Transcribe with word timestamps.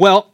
Well, 0.00 0.32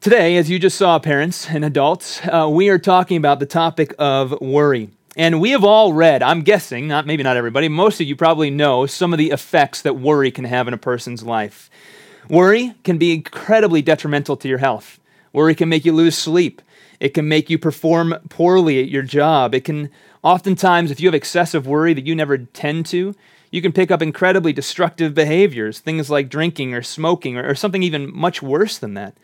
today, 0.00 0.36
as 0.36 0.50
you 0.50 0.58
just 0.58 0.76
saw, 0.76 0.98
parents 0.98 1.48
and 1.48 1.64
adults, 1.64 2.20
uh, 2.26 2.48
we 2.50 2.70
are 2.70 2.78
talking 2.80 3.18
about 3.18 3.38
the 3.38 3.46
topic 3.46 3.94
of 4.00 4.40
worry. 4.40 4.90
And 5.16 5.40
we 5.40 5.50
have 5.50 5.62
all 5.62 5.92
read, 5.92 6.24
I'm 6.24 6.42
guessing, 6.42 6.88
not 6.88 7.06
maybe 7.06 7.22
not 7.22 7.36
everybody, 7.36 7.68
most 7.68 8.00
of 8.00 8.08
you 8.08 8.16
probably 8.16 8.50
know 8.50 8.84
some 8.86 9.12
of 9.12 9.18
the 9.18 9.30
effects 9.30 9.82
that 9.82 9.94
worry 9.94 10.32
can 10.32 10.44
have 10.44 10.66
in 10.66 10.74
a 10.74 10.76
person's 10.76 11.22
life. 11.22 11.70
Worry 12.28 12.74
can 12.82 12.98
be 12.98 13.14
incredibly 13.14 13.80
detrimental 13.80 14.36
to 14.38 14.48
your 14.48 14.58
health. 14.58 14.98
Worry 15.32 15.54
can 15.54 15.68
make 15.68 15.84
you 15.84 15.92
lose 15.92 16.18
sleep. 16.18 16.60
It 16.98 17.10
can 17.10 17.28
make 17.28 17.48
you 17.48 17.60
perform 17.60 18.12
poorly 18.28 18.82
at 18.82 18.88
your 18.88 19.04
job. 19.04 19.54
It 19.54 19.64
can 19.64 19.88
oftentimes, 20.24 20.90
if 20.90 20.98
you 20.98 21.06
have 21.06 21.14
excessive 21.14 21.68
worry 21.68 21.94
that 21.94 22.08
you 22.08 22.16
never 22.16 22.38
tend 22.38 22.86
to, 22.86 23.14
you 23.56 23.62
can 23.62 23.72
pick 23.72 23.90
up 23.90 24.02
incredibly 24.02 24.52
destructive 24.52 25.14
behaviors, 25.14 25.78
things 25.78 26.10
like 26.10 26.28
drinking 26.28 26.74
or 26.74 26.82
smoking, 26.82 27.38
or, 27.38 27.48
or 27.48 27.54
something 27.54 27.82
even 27.82 28.14
much 28.14 28.42
worse 28.42 28.76
than 28.76 28.92
that. 28.92 29.16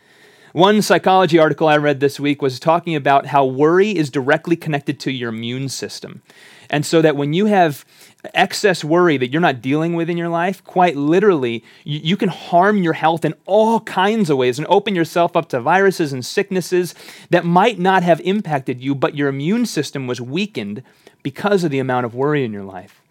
One 0.53 0.81
psychology 0.81 1.37
article 1.37 1.67
I 1.67 1.77
read 1.77 1.99
this 1.99 2.19
week 2.19 2.41
was 2.41 2.59
talking 2.59 2.95
about 2.95 3.27
how 3.27 3.45
worry 3.45 3.95
is 3.95 4.09
directly 4.09 4.55
connected 4.55 4.99
to 5.01 5.11
your 5.11 5.29
immune 5.29 5.69
system. 5.69 6.23
And 6.67 6.83
so 6.83 6.99
that 7.03 7.15
when 7.15 7.33
you 7.33 7.45
have 7.45 7.85
excess 8.33 8.83
worry 8.83 9.17
that 9.17 9.29
you're 9.29 9.39
not 9.39 9.61
dealing 9.61 9.93
with 9.93 10.09
in 10.09 10.17
your 10.17 10.29
life, 10.29 10.63
quite 10.63 10.95
literally, 10.95 11.63
you, 11.83 11.99
you, 12.03 12.17
can 12.17 12.29
harm 12.29 12.81
your 12.81 12.93
health 12.93 13.23
in 13.25 13.35
all 13.45 13.81
kinds 13.81 14.31
of 14.31 14.37
ways 14.37 14.57
and 14.57 14.67
open 14.67 14.95
yourself 14.95 15.35
up 15.35 15.49
to 15.49 15.61
viruses 15.61 16.11
and 16.11 16.25
sicknesses 16.25 16.95
that 17.29 17.45
might 17.45 17.77
not 17.77 18.01
have 18.01 18.19
impacted 18.21 18.81
you, 18.81 18.95
but 18.95 19.15
your 19.15 19.29
immune 19.29 19.67
system 19.67 20.07
was 20.07 20.19
weakened 20.19 20.81
because 21.21 21.63
of 21.63 21.69
the 21.69 21.79
amount 21.79 22.07
of 22.07 22.15
worry 22.15 22.43
in 22.43 22.53
your 22.53 22.63
life. 22.63 23.02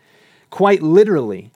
Quite 0.52 0.82
literally, 0.82 1.50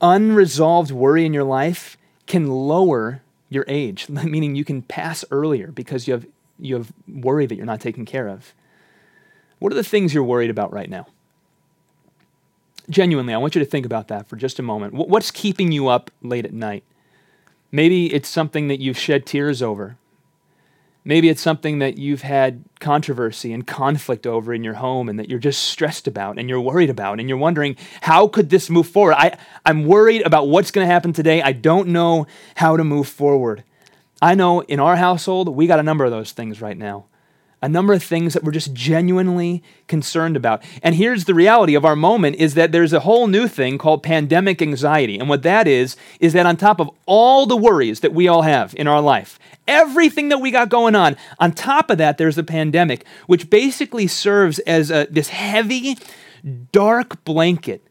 unresolved 0.00 0.90
worry 0.90 1.26
in 1.26 1.34
your 1.34 1.44
life 1.44 1.98
can 2.26 2.46
lower 2.50 3.20
your 3.50 3.66
age, 3.68 4.08
meaning 4.08 4.54
you 4.54 4.64
can 4.64 4.80
pass 4.80 5.26
earlier 5.30 5.70
because 5.70 6.08
you 6.08 6.14
have, 6.14 6.26
you 6.58 6.74
have 6.74 6.90
worry 7.06 7.44
that 7.44 7.54
you're 7.54 7.66
not 7.66 7.82
taken 7.82 8.06
care 8.06 8.28
of. 8.28 8.54
What 9.58 9.72
are 9.72 9.76
the 9.76 9.84
things 9.84 10.14
you're 10.14 10.24
worried 10.24 10.48
about 10.48 10.72
right 10.72 10.88
now? 10.88 11.06
Genuinely, 12.88 13.34
I 13.34 13.36
want 13.36 13.54
you 13.54 13.58
to 13.58 13.70
think 13.70 13.84
about 13.84 14.08
that 14.08 14.26
for 14.26 14.36
just 14.36 14.58
a 14.58 14.62
moment. 14.62 14.94
What's 14.94 15.30
keeping 15.30 15.70
you 15.70 15.88
up 15.88 16.10
late 16.22 16.46
at 16.46 16.54
night? 16.54 16.82
Maybe 17.70 18.10
it's 18.10 18.28
something 18.30 18.68
that 18.68 18.80
you've 18.80 18.98
shed 18.98 19.26
tears 19.26 19.60
over. 19.60 19.98
Maybe 21.06 21.28
it's 21.28 21.42
something 21.42 21.80
that 21.80 21.98
you've 21.98 22.22
had 22.22 22.64
controversy 22.80 23.52
and 23.52 23.66
conflict 23.66 24.26
over 24.26 24.54
in 24.54 24.64
your 24.64 24.74
home 24.74 25.10
and 25.10 25.18
that 25.18 25.28
you're 25.28 25.38
just 25.38 25.64
stressed 25.64 26.06
about 26.06 26.38
and 26.38 26.48
you're 26.48 26.60
worried 26.60 26.88
about 26.88 27.20
and 27.20 27.28
you're 27.28 27.36
wondering, 27.36 27.76
how 28.00 28.26
could 28.26 28.48
this 28.48 28.70
move 28.70 28.88
forward? 28.88 29.14
I, 29.18 29.36
I'm 29.66 29.84
worried 29.84 30.22
about 30.22 30.48
what's 30.48 30.70
going 30.70 30.86
to 30.86 30.92
happen 30.92 31.12
today. 31.12 31.42
I 31.42 31.52
don't 31.52 31.88
know 31.88 32.26
how 32.54 32.78
to 32.78 32.84
move 32.84 33.06
forward. 33.06 33.64
I 34.22 34.34
know 34.34 34.60
in 34.62 34.80
our 34.80 34.96
household, 34.96 35.48
we 35.48 35.66
got 35.66 35.78
a 35.78 35.82
number 35.82 36.06
of 36.06 36.10
those 36.10 36.32
things 36.32 36.62
right 36.62 36.76
now 36.76 37.04
a 37.64 37.68
number 37.68 37.94
of 37.94 38.02
things 38.02 38.34
that 38.34 38.44
we're 38.44 38.52
just 38.52 38.74
genuinely 38.74 39.62
concerned 39.88 40.36
about. 40.36 40.62
And 40.82 40.94
here's 40.94 41.24
the 41.24 41.32
reality 41.32 41.74
of 41.74 41.86
our 41.86 41.96
moment 41.96 42.36
is 42.36 42.52
that 42.54 42.72
there's 42.72 42.92
a 42.92 43.00
whole 43.00 43.26
new 43.26 43.48
thing 43.48 43.78
called 43.78 44.02
pandemic 44.02 44.60
anxiety. 44.60 45.18
And 45.18 45.30
what 45.30 45.42
that 45.44 45.66
is 45.66 45.96
is 46.20 46.34
that 46.34 46.44
on 46.44 46.58
top 46.58 46.78
of 46.78 46.90
all 47.06 47.46
the 47.46 47.56
worries 47.56 48.00
that 48.00 48.12
we 48.12 48.28
all 48.28 48.42
have 48.42 48.74
in 48.76 48.86
our 48.86 49.00
life, 49.00 49.38
everything 49.66 50.28
that 50.28 50.42
we 50.42 50.50
got 50.50 50.68
going 50.68 50.94
on, 50.94 51.16
on 51.38 51.52
top 51.52 51.88
of 51.88 51.96
that 51.96 52.18
there's 52.18 52.36
the 52.36 52.44
pandemic, 52.44 53.06
which 53.28 53.48
basically 53.48 54.06
serves 54.06 54.58
as 54.60 54.90
a, 54.90 55.06
this 55.10 55.30
heavy 55.30 55.96
dark 56.70 57.24
blanket 57.24 57.82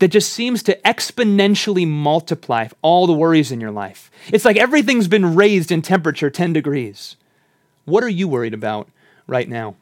that 0.00 0.08
just 0.08 0.32
seems 0.32 0.60
to 0.64 0.76
exponentially 0.80 1.86
multiply 1.86 2.66
all 2.82 3.06
the 3.06 3.12
worries 3.12 3.52
in 3.52 3.60
your 3.60 3.70
life. 3.70 4.10
It's 4.32 4.44
like 4.44 4.56
everything's 4.56 5.06
been 5.06 5.36
raised 5.36 5.70
in 5.70 5.82
temperature 5.82 6.30
10 6.30 6.52
degrees. 6.52 7.14
What 7.84 8.02
are 8.02 8.08
you 8.08 8.26
worried 8.26 8.54
about 8.54 8.88
right 9.30 9.48
now. 9.48 9.76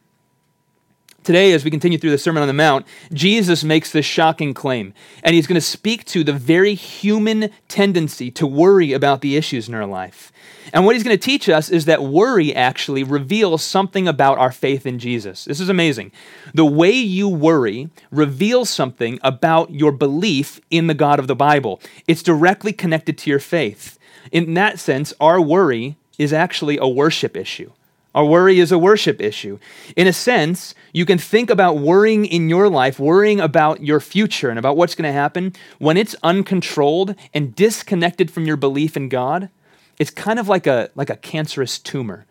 Today, 1.24 1.52
as 1.52 1.64
we 1.64 1.70
continue 1.70 1.98
through 1.98 2.12
the 2.12 2.16
Sermon 2.16 2.40
on 2.40 2.46
the 2.46 2.54
Mount, 2.54 2.86
Jesus 3.12 3.62
makes 3.62 3.92
this 3.92 4.06
shocking 4.06 4.54
claim, 4.54 4.94
and 5.22 5.34
he's 5.34 5.46
going 5.46 5.56
to 5.56 5.60
speak 5.60 6.04
to 6.06 6.24
the 6.24 6.32
very 6.32 6.74
human 6.74 7.50
tendency 7.66 8.30
to 8.30 8.46
worry 8.46 8.92
about 8.92 9.20
the 9.20 9.36
issues 9.36 9.68
in 9.68 9.74
our 9.74 9.84
life. 9.84 10.32
And 10.72 10.86
what 10.86 10.94
he's 10.94 11.02
going 11.02 11.18
to 11.18 11.22
teach 11.22 11.48
us 11.48 11.68
is 11.68 11.84
that 11.84 12.02
worry 12.02 12.54
actually 12.54 13.02
reveals 13.02 13.62
something 13.62 14.08
about 14.08 14.38
our 14.38 14.52
faith 14.52 14.86
in 14.86 14.98
Jesus. 14.98 15.44
This 15.44 15.60
is 15.60 15.68
amazing. 15.68 16.12
The 16.54 16.64
way 16.64 16.92
you 16.92 17.28
worry 17.28 17.90
reveals 18.10 18.70
something 18.70 19.18
about 19.22 19.70
your 19.70 19.92
belief 19.92 20.60
in 20.70 20.86
the 20.86 20.94
God 20.94 21.18
of 21.18 21.26
the 21.26 21.36
Bible, 21.36 21.80
it's 22.06 22.22
directly 22.22 22.72
connected 22.72 23.18
to 23.18 23.30
your 23.30 23.40
faith. 23.40 23.98
In 24.32 24.54
that 24.54 24.78
sense, 24.78 25.12
our 25.20 25.40
worry 25.40 25.96
is 26.16 26.32
actually 26.32 26.78
a 26.78 26.88
worship 26.88 27.36
issue. 27.36 27.72
Our 28.14 28.24
worry 28.24 28.58
is 28.58 28.72
a 28.72 28.78
worship 28.78 29.20
issue. 29.20 29.58
In 29.94 30.06
a 30.06 30.12
sense, 30.12 30.74
you 30.92 31.04
can 31.04 31.18
think 31.18 31.50
about 31.50 31.78
worrying 31.78 32.24
in 32.24 32.48
your 32.48 32.68
life, 32.68 32.98
worrying 32.98 33.38
about 33.38 33.82
your 33.82 34.00
future 34.00 34.48
and 34.48 34.58
about 34.58 34.76
what's 34.76 34.94
going 34.94 35.08
to 35.08 35.12
happen. 35.12 35.52
When 35.78 35.96
it's 35.96 36.16
uncontrolled 36.22 37.14
and 37.34 37.54
disconnected 37.54 38.30
from 38.30 38.46
your 38.46 38.56
belief 38.56 38.96
in 38.96 39.08
God, 39.08 39.50
it's 39.98 40.10
kind 40.10 40.38
of 40.38 40.48
like 40.48 40.66
a, 40.66 40.90
like 40.94 41.10
a 41.10 41.16
cancerous 41.16 41.78
tumor. 41.78 42.24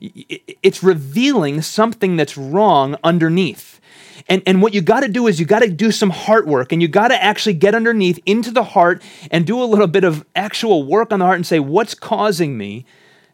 It's 0.00 0.82
revealing 0.82 1.60
something 1.60 2.16
that's 2.16 2.38
wrong 2.38 2.96
underneath. 3.04 3.80
And, 4.28 4.42
and 4.46 4.62
what 4.62 4.72
you 4.72 4.80
got 4.80 5.00
to 5.00 5.08
do 5.08 5.26
is 5.26 5.38
you 5.38 5.46
got 5.46 5.60
to 5.60 5.68
do 5.68 5.92
some 5.92 6.10
heart 6.10 6.46
work 6.46 6.72
and 6.72 6.80
you 6.80 6.88
got 6.88 7.08
to 7.08 7.22
actually 7.22 7.54
get 7.54 7.74
underneath 7.74 8.18
into 8.24 8.50
the 8.50 8.64
heart 8.64 9.02
and 9.30 9.46
do 9.46 9.62
a 9.62 9.64
little 9.64 9.86
bit 9.86 10.04
of 10.04 10.24
actual 10.34 10.84
work 10.84 11.12
on 11.12 11.18
the 11.18 11.24
heart 11.26 11.36
and 11.36 11.46
say, 11.46 11.60
what's 11.60 11.94
causing 11.94 12.56
me 12.56 12.86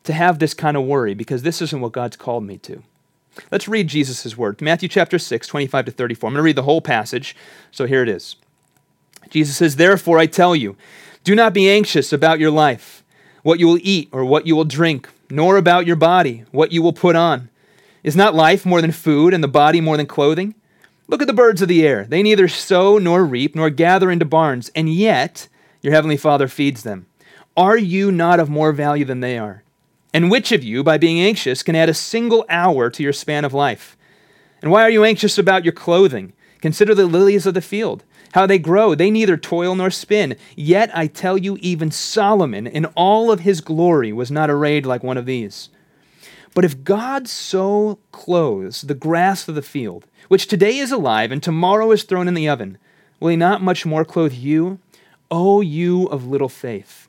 to 0.06 0.12
have 0.12 0.38
this 0.38 0.54
kind 0.54 0.76
of 0.76 0.84
worry 0.84 1.14
because 1.14 1.42
this 1.42 1.60
isn't 1.60 1.80
what 1.80 1.92
God's 1.92 2.16
called 2.16 2.44
me 2.44 2.58
to. 2.58 2.82
Let's 3.50 3.68
read 3.68 3.88
Jesus' 3.88 4.36
word. 4.36 4.60
Matthew 4.62 4.88
chapter 4.88 5.18
6, 5.18 5.46
25 5.46 5.84
to 5.86 5.90
34. 5.90 6.28
I'm 6.28 6.34
going 6.34 6.38
to 6.38 6.44
read 6.44 6.56
the 6.56 6.62
whole 6.62 6.80
passage. 6.80 7.36
So 7.70 7.86
here 7.86 8.02
it 8.02 8.08
is. 8.08 8.36
Jesus 9.28 9.56
says, 9.56 9.76
Therefore 9.76 10.18
I 10.18 10.26
tell 10.26 10.56
you, 10.56 10.76
do 11.24 11.34
not 11.34 11.52
be 11.52 11.68
anxious 11.68 12.12
about 12.12 12.38
your 12.38 12.50
life, 12.50 13.02
what 13.42 13.60
you 13.60 13.66
will 13.66 13.78
eat 13.82 14.08
or 14.12 14.24
what 14.24 14.46
you 14.46 14.56
will 14.56 14.64
drink, 14.64 15.08
nor 15.28 15.56
about 15.56 15.86
your 15.86 15.96
body, 15.96 16.44
what 16.50 16.72
you 16.72 16.82
will 16.82 16.92
put 16.92 17.16
on. 17.16 17.50
Is 18.02 18.16
not 18.16 18.34
life 18.34 18.64
more 18.64 18.80
than 18.80 18.92
food, 18.92 19.34
and 19.34 19.42
the 19.42 19.48
body 19.48 19.80
more 19.80 19.96
than 19.96 20.06
clothing? 20.06 20.54
Look 21.08 21.20
at 21.20 21.26
the 21.26 21.32
birds 21.32 21.60
of 21.60 21.68
the 21.68 21.84
air. 21.86 22.04
They 22.04 22.22
neither 22.22 22.46
sow 22.46 22.98
nor 22.98 23.24
reap, 23.24 23.56
nor 23.56 23.68
gather 23.68 24.10
into 24.10 24.24
barns, 24.24 24.70
and 24.76 24.88
yet 24.88 25.48
your 25.82 25.92
heavenly 25.92 26.16
Father 26.16 26.46
feeds 26.46 26.84
them. 26.84 27.06
Are 27.56 27.76
you 27.76 28.12
not 28.12 28.38
of 28.38 28.48
more 28.48 28.70
value 28.72 29.04
than 29.04 29.20
they 29.20 29.38
are? 29.38 29.64
And 30.16 30.30
which 30.30 30.50
of 30.50 30.64
you, 30.64 30.82
by 30.82 30.96
being 30.96 31.20
anxious, 31.20 31.62
can 31.62 31.76
add 31.76 31.90
a 31.90 31.94
single 31.94 32.46
hour 32.48 32.88
to 32.88 33.02
your 33.02 33.12
span 33.12 33.44
of 33.44 33.52
life? 33.52 33.98
And 34.62 34.70
why 34.70 34.80
are 34.80 34.88
you 34.88 35.04
anxious 35.04 35.36
about 35.36 35.62
your 35.62 35.74
clothing? 35.74 36.32
Consider 36.62 36.94
the 36.94 37.04
lilies 37.04 37.44
of 37.44 37.52
the 37.52 37.60
field, 37.60 38.02
how 38.32 38.46
they 38.46 38.58
grow. 38.58 38.94
They 38.94 39.10
neither 39.10 39.36
toil 39.36 39.74
nor 39.74 39.90
spin. 39.90 40.36
Yet 40.56 40.90
I 40.96 41.06
tell 41.06 41.36
you, 41.36 41.58
even 41.60 41.90
Solomon, 41.90 42.66
in 42.66 42.86
all 42.94 43.30
of 43.30 43.40
his 43.40 43.60
glory, 43.60 44.10
was 44.10 44.30
not 44.30 44.48
arrayed 44.48 44.86
like 44.86 45.02
one 45.02 45.18
of 45.18 45.26
these. 45.26 45.68
But 46.54 46.64
if 46.64 46.82
God 46.82 47.28
so 47.28 47.98
clothes 48.10 48.80
the 48.80 48.94
grass 48.94 49.46
of 49.48 49.54
the 49.54 49.60
field, 49.60 50.06
which 50.28 50.46
today 50.46 50.78
is 50.78 50.90
alive 50.90 51.30
and 51.30 51.42
tomorrow 51.42 51.90
is 51.90 52.04
thrown 52.04 52.26
in 52.26 52.32
the 52.32 52.48
oven, 52.48 52.78
will 53.20 53.28
he 53.28 53.36
not 53.36 53.60
much 53.60 53.84
more 53.84 54.02
clothe 54.02 54.32
you, 54.32 54.78
O 55.30 55.60
you 55.60 56.06
of 56.06 56.26
little 56.26 56.48
faith? 56.48 57.06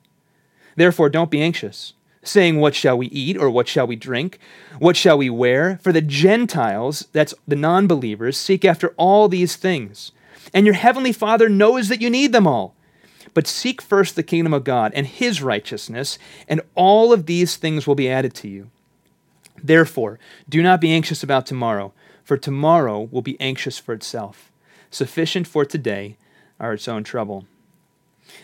Therefore, 0.76 1.10
don't 1.10 1.32
be 1.32 1.42
anxious 1.42 1.94
saying, 2.28 2.60
What 2.60 2.76
shall 2.76 2.98
we 2.98 3.08
eat, 3.08 3.38
or 3.38 3.50
what 3.50 3.68
shall 3.68 3.88
we 3.88 3.96
drink? 3.96 4.40
What 4.80 4.96
shall 4.96 5.18
we 5.18 5.30
wear? 5.30 5.80
For 5.82 5.92
the 5.92 6.02
Gentiles, 6.02 7.08
that's 7.12 7.34
the 7.48 7.56
non 7.56 7.88
believers, 7.88 8.38
seek 8.38 8.66
after 8.66 8.90
all 8.98 9.28
these 9.28 9.56
things. 9.56 10.12
And 10.54 10.66
your 10.66 10.76
heavenly 10.76 11.12
Father 11.12 11.50
knows 11.50 11.90
that 11.90 12.02
you 12.02 12.10
need 12.10 12.32
them 12.32 12.48
all. 12.48 12.76
But 13.34 13.48
seek 13.48 13.82
first 13.82 14.16
the 14.16 14.24
kingdom 14.24 14.54
of 14.54 14.64
God 14.64 14.92
and 14.96 15.06
his 15.06 15.42
righteousness, 15.42 16.18
and 16.48 16.62
all 16.76 17.14
of 17.14 17.26
these 17.26 17.56
things 17.56 17.86
will 17.86 17.96
be 17.96 18.10
added 18.10 18.34
to 18.36 18.48
you. 18.48 18.70
Therefore, 19.64 20.20
do 20.48 20.64
not 20.64 20.82
be 20.82 20.92
anxious 20.92 21.24
about 21.24 21.46
tomorrow, 21.46 21.94
for 22.24 22.38
tomorrow 22.38 23.02
will 23.12 23.22
be 23.22 23.40
anxious 23.40 23.78
for 23.78 23.94
itself. 23.94 24.52
Sufficient 24.90 25.48
for 25.48 25.66
today 25.66 26.18
are 26.60 26.74
its 26.74 26.88
own 26.88 27.04
trouble. 27.04 27.46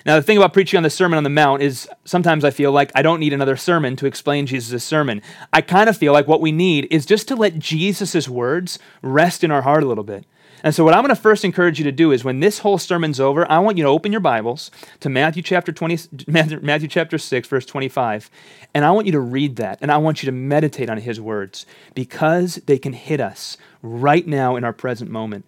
Now, 0.06 0.16
the 0.16 0.22
thing 0.22 0.38
about 0.38 0.54
preaching 0.54 0.78
on 0.78 0.84
the 0.84 0.90
Sermon 0.90 1.18
on 1.18 1.24
the 1.24 1.30
Mount 1.30 1.62
is 1.62 1.88
sometimes 2.04 2.44
I 2.44 2.52
feel 2.52 2.72
like 2.72 2.92
I 2.94 3.02
don't 3.02 3.20
need 3.20 3.34
another 3.34 3.56
sermon 3.56 3.96
to 3.98 4.06
explain 4.06 4.46
Jesus' 4.46 4.84
sermon. 4.84 5.22
I 5.54 5.62
kind 5.62 5.90
of 5.90 5.98
feel 5.98 6.12
like 6.12 6.28
what 6.28 6.42
we 6.42 6.52
need 6.52 6.88
is 6.92 7.06
just 7.06 7.28
to 7.30 7.36
let 7.36 7.60
Jesus' 7.60 8.28
words 8.28 8.80
rest 9.02 9.44
in 9.44 9.52
our 9.52 9.62
heart 9.62 9.84
a 9.84 9.88
little 9.88 10.04
bit. 10.04 10.26
And 10.66 10.74
so, 10.74 10.86
what 10.86 10.94
I'm 10.94 11.04
going 11.04 11.14
to 11.14 11.22
first 11.22 11.44
encourage 11.44 11.78
you 11.78 11.84
to 11.84 11.92
do 11.92 12.14
is 12.14 12.24
when 12.24 12.40
this 12.40 12.60
whole 12.60 12.78
sermon's 12.78 13.20
over, 13.20 13.50
I 13.52 13.60
want 13.60 13.78
you 13.78 13.84
to 13.84 13.90
open 13.90 14.14
your 14.14 14.22
Bibles 14.22 14.72
to 15.02 15.10
Matthew 15.10 15.44
chapter 15.44 15.74
20, 15.74 16.26
Matthew 16.28 16.88
chapter 16.88 17.18
6, 17.18 17.48
verse 17.50 17.66
25. 17.66 18.30
And 18.74 18.86
I 18.86 18.92
want 18.92 19.06
you 19.06 19.12
to 19.12 19.20
read 19.20 19.58
that. 19.58 19.80
And 19.82 19.92
I 19.92 19.98
want 19.98 20.24
you 20.24 20.28
to 20.28 20.32
meditate 20.32 20.90
on 20.90 21.00
his 21.00 21.20
words 21.20 21.66
because 21.96 22.56
they 22.66 22.78
can 22.78 22.94
hit 22.94 23.20
us 23.20 23.58
right 23.82 24.26
now 24.26 24.56
in 24.56 24.64
our 24.64 24.72
present 24.72 25.12
moment. 25.12 25.44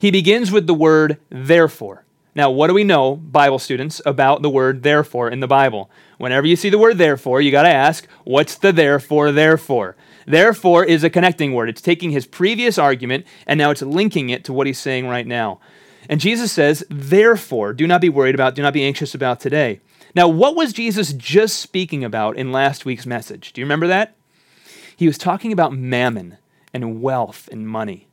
He 0.00 0.10
begins 0.10 0.50
with 0.50 0.66
the 0.66 0.74
word 0.74 1.18
therefore. 1.30 2.04
Now, 2.38 2.52
what 2.52 2.68
do 2.68 2.74
we 2.74 2.84
know, 2.84 3.16
Bible 3.16 3.58
students, 3.58 4.00
about 4.06 4.42
the 4.42 4.48
word 4.48 4.84
therefore 4.84 5.28
in 5.28 5.40
the 5.40 5.48
Bible? 5.48 5.90
Whenever 6.18 6.46
you 6.46 6.54
see 6.54 6.70
the 6.70 6.78
word 6.78 6.96
therefore, 6.96 7.40
you 7.40 7.50
got 7.50 7.64
to 7.64 7.68
ask, 7.68 8.06
what's 8.22 8.54
the 8.54 8.70
therefore, 8.70 9.32
therefore? 9.32 9.96
Therefore 10.24 10.84
is 10.84 11.02
a 11.02 11.10
connecting 11.10 11.52
word. 11.52 11.68
It's 11.68 11.80
taking 11.80 12.12
his 12.12 12.28
previous 12.28 12.78
argument 12.78 13.26
and 13.44 13.58
now 13.58 13.72
it's 13.72 13.82
linking 13.82 14.30
it 14.30 14.44
to 14.44 14.52
what 14.52 14.68
he's 14.68 14.78
saying 14.78 15.08
right 15.08 15.26
now. 15.26 15.58
And 16.08 16.20
Jesus 16.20 16.52
says, 16.52 16.84
therefore, 16.88 17.72
do 17.72 17.88
not 17.88 18.00
be 18.00 18.08
worried 18.08 18.36
about, 18.36 18.54
do 18.54 18.62
not 18.62 18.72
be 18.72 18.84
anxious 18.84 19.16
about 19.16 19.40
today. 19.40 19.80
Now, 20.14 20.28
what 20.28 20.54
was 20.54 20.72
Jesus 20.72 21.14
just 21.14 21.58
speaking 21.58 22.04
about 22.04 22.36
in 22.36 22.52
last 22.52 22.84
week's 22.84 23.04
message? 23.04 23.52
Do 23.52 23.60
you 23.60 23.64
remember 23.64 23.88
that? 23.88 24.14
He 24.96 25.08
was 25.08 25.18
talking 25.18 25.52
about 25.52 25.72
mammon 25.72 26.38
and 26.72 27.02
wealth 27.02 27.48
and 27.50 27.68
money. 27.68 28.07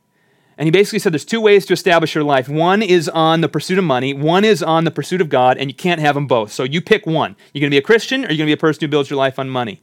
And 0.58 0.66
he 0.66 0.70
basically 0.70 0.98
said 0.98 1.12
there's 1.12 1.24
two 1.24 1.40
ways 1.40 1.66
to 1.66 1.74
establish 1.74 2.14
your 2.14 2.24
life. 2.24 2.48
One 2.48 2.82
is 2.82 3.08
on 3.10 3.42
the 3.42 3.48
pursuit 3.48 3.78
of 3.78 3.84
money, 3.84 4.14
one 4.14 4.44
is 4.44 4.62
on 4.62 4.84
the 4.84 4.90
pursuit 4.90 5.20
of 5.20 5.28
God, 5.28 5.58
and 5.58 5.70
you 5.70 5.74
can't 5.74 6.00
have 6.00 6.14
them 6.14 6.26
both. 6.26 6.52
So 6.52 6.62
you 6.62 6.80
pick 6.80 7.06
one. 7.06 7.36
You're 7.52 7.60
going 7.60 7.70
to 7.70 7.74
be 7.74 7.78
a 7.78 7.82
Christian 7.82 8.24
or 8.24 8.28
you're 8.28 8.38
going 8.38 8.46
to 8.46 8.46
be 8.46 8.52
a 8.52 8.56
person 8.56 8.80
who 8.80 8.88
builds 8.88 9.10
your 9.10 9.18
life 9.18 9.38
on 9.38 9.50
money. 9.50 9.82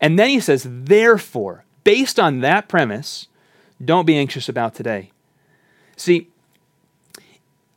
And 0.00 0.18
then 0.18 0.28
he 0.28 0.40
says, 0.40 0.66
therefore, 0.68 1.64
based 1.84 2.18
on 2.18 2.40
that 2.40 2.68
premise, 2.68 3.28
don't 3.84 4.06
be 4.06 4.16
anxious 4.16 4.48
about 4.48 4.74
today. 4.74 5.12
See, 5.96 6.28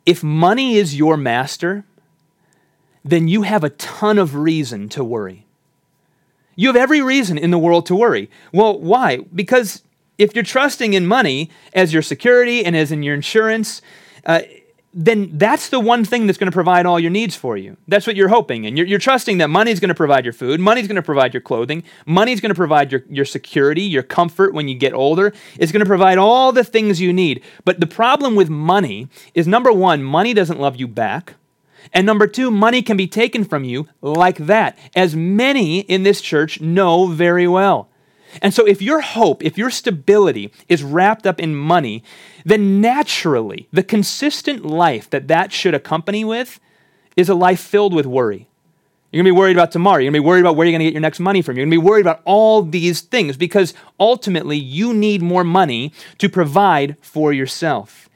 if 0.05 0.23
money 0.23 0.75
is 0.75 0.97
your 0.97 1.17
master, 1.17 1.85
then 3.05 3.27
you 3.27 3.43
have 3.43 3.63
a 3.63 3.69
ton 3.69 4.17
of 4.17 4.35
reason 4.35 4.89
to 4.89 5.03
worry. 5.03 5.45
You 6.55 6.67
have 6.67 6.75
every 6.75 7.01
reason 7.01 7.37
in 7.37 7.51
the 7.51 7.57
world 7.57 7.85
to 7.87 7.95
worry. 7.95 8.29
Well, 8.51 8.79
why? 8.79 9.17
Because 9.33 9.83
if 10.17 10.35
you're 10.35 10.43
trusting 10.43 10.93
in 10.93 11.05
money 11.05 11.49
as 11.73 11.93
your 11.93 12.01
security 12.01 12.63
and 12.63 12.75
as 12.75 12.91
in 12.91 13.03
your 13.03 13.15
insurance, 13.15 13.81
uh, 14.25 14.41
then 14.93 15.37
that's 15.37 15.69
the 15.69 15.79
one 15.79 16.05
thing 16.05 16.27
that's 16.27 16.37
going 16.37 16.51
to 16.51 16.55
provide 16.55 16.85
all 16.85 16.99
your 16.99 17.09
needs 17.09 17.35
for 17.35 17.57
you. 17.57 17.75
That's 17.87 18.05
what 18.05 18.15
you're 18.15 18.29
hoping. 18.29 18.67
And 18.67 18.77
you're, 18.77 18.85
you're 18.85 18.99
trusting 18.99 19.39
that 19.39 19.49
money's 19.49 19.79
going 19.79 19.89
to 19.89 19.95
provide 19.95 20.23
your 20.23 20.33
food, 20.33 20.59
money's 20.59 20.87
going 20.87 20.97
to 20.97 21.01
provide 21.01 21.33
your 21.33 21.41
clothing, 21.41 21.83
money's 22.05 22.39
going 22.39 22.51
to 22.51 22.55
provide 22.55 22.91
your, 22.91 23.03
your 23.09 23.25
security, 23.25 23.81
your 23.81 24.03
comfort 24.03 24.53
when 24.53 24.67
you 24.67 24.75
get 24.75 24.93
older. 24.93 25.33
It's 25.57 25.71
going 25.71 25.79
to 25.83 25.87
provide 25.87 26.19
all 26.19 26.51
the 26.51 26.63
things 26.63 27.01
you 27.01 27.11
need. 27.11 27.43
But 27.65 27.79
the 27.79 27.87
problem 27.87 28.35
with 28.35 28.49
money 28.49 29.07
is 29.33 29.47
number 29.47 29.71
one, 29.71 30.03
money 30.03 30.33
doesn't 30.33 30.59
love 30.59 30.75
you 30.75 30.87
back. 30.87 31.35
And 31.91 32.05
number 32.05 32.27
two, 32.27 32.51
money 32.51 32.81
can 32.81 32.95
be 32.95 33.07
taken 33.07 33.43
from 33.43 33.63
you 33.63 33.87
like 34.01 34.37
that, 34.37 34.77
as 34.95 35.15
many 35.15 35.79
in 35.79 36.03
this 36.03 36.21
church 36.21 36.61
know 36.61 37.07
very 37.07 37.47
well. 37.47 37.89
And 38.41 38.53
so, 38.53 38.65
if 38.65 38.81
your 38.81 39.01
hope, 39.01 39.43
if 39.43 39.57
your 39.57 39.69
stability 39.69 40.51
is 40.67 40.83
wrapped 40.83 41.27
up 41.27 41.39
in 41.39 41.55
money, 41.55 42.03
then 42.45 42.81
naturally, 42.81 43.67
the 43.71 43.83
consistent 43.83 44.65
life 44.65 45.09
that 45.09 45.27
that 45.27 45.51
should 45.51 45.73
accompany 45.73 46.25
with 46.25 46.59
is 47.15 47.29
a 47.29 47.35
life 47.35 47.59
filled 47.59 47.93
with 47.93 48.05
worry. 48.05 48.47
You're 49.11 49.21
going 49.21 49.31
to 49.31 49.35
be 49.35 49.39
worried 49.39 49.55
about 49.55 49.71
tomorrow. 49.71 49.97
You're 49.97 50.11
going 50.11 50.21
to 50.21 50.21
be 50.21 50.27
worried 50.27 50.41
about 50.41 50.55
where 50.55 50.65
you're 50.65 50.71
going 50.71 50.79
to 50.79 50.85
get 50.85 50.93
your 50.93 51.01
next 51.01 51.19
money 51.19 51.43
from. 51.43 51.55
You're 51.55 51.65
going 51.65 51.71
to 51.71 51.81
be 51.81 51.87
worried 51.87 52.01
about 52.01 52.21
all 52.25 52.63
these 52.63 53.01
things 53.01 53.37
because 53.37 53.75
ultimately 53.99 54.57
you 54.57 54.91
need 54.91 55.21
more 55.21 55.43
money 55.43 55.93
to 56.17 56.27
provide 56.27 56.97
for 56.99 57.31
yourself. 57.31 58.09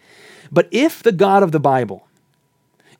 But 0.52 0.68
if 0.72 1.04
the 1.04 1.12
God 1.12 1.44
of 1.44 1.52
the 1.52 1.60
Bible 1.60 2.06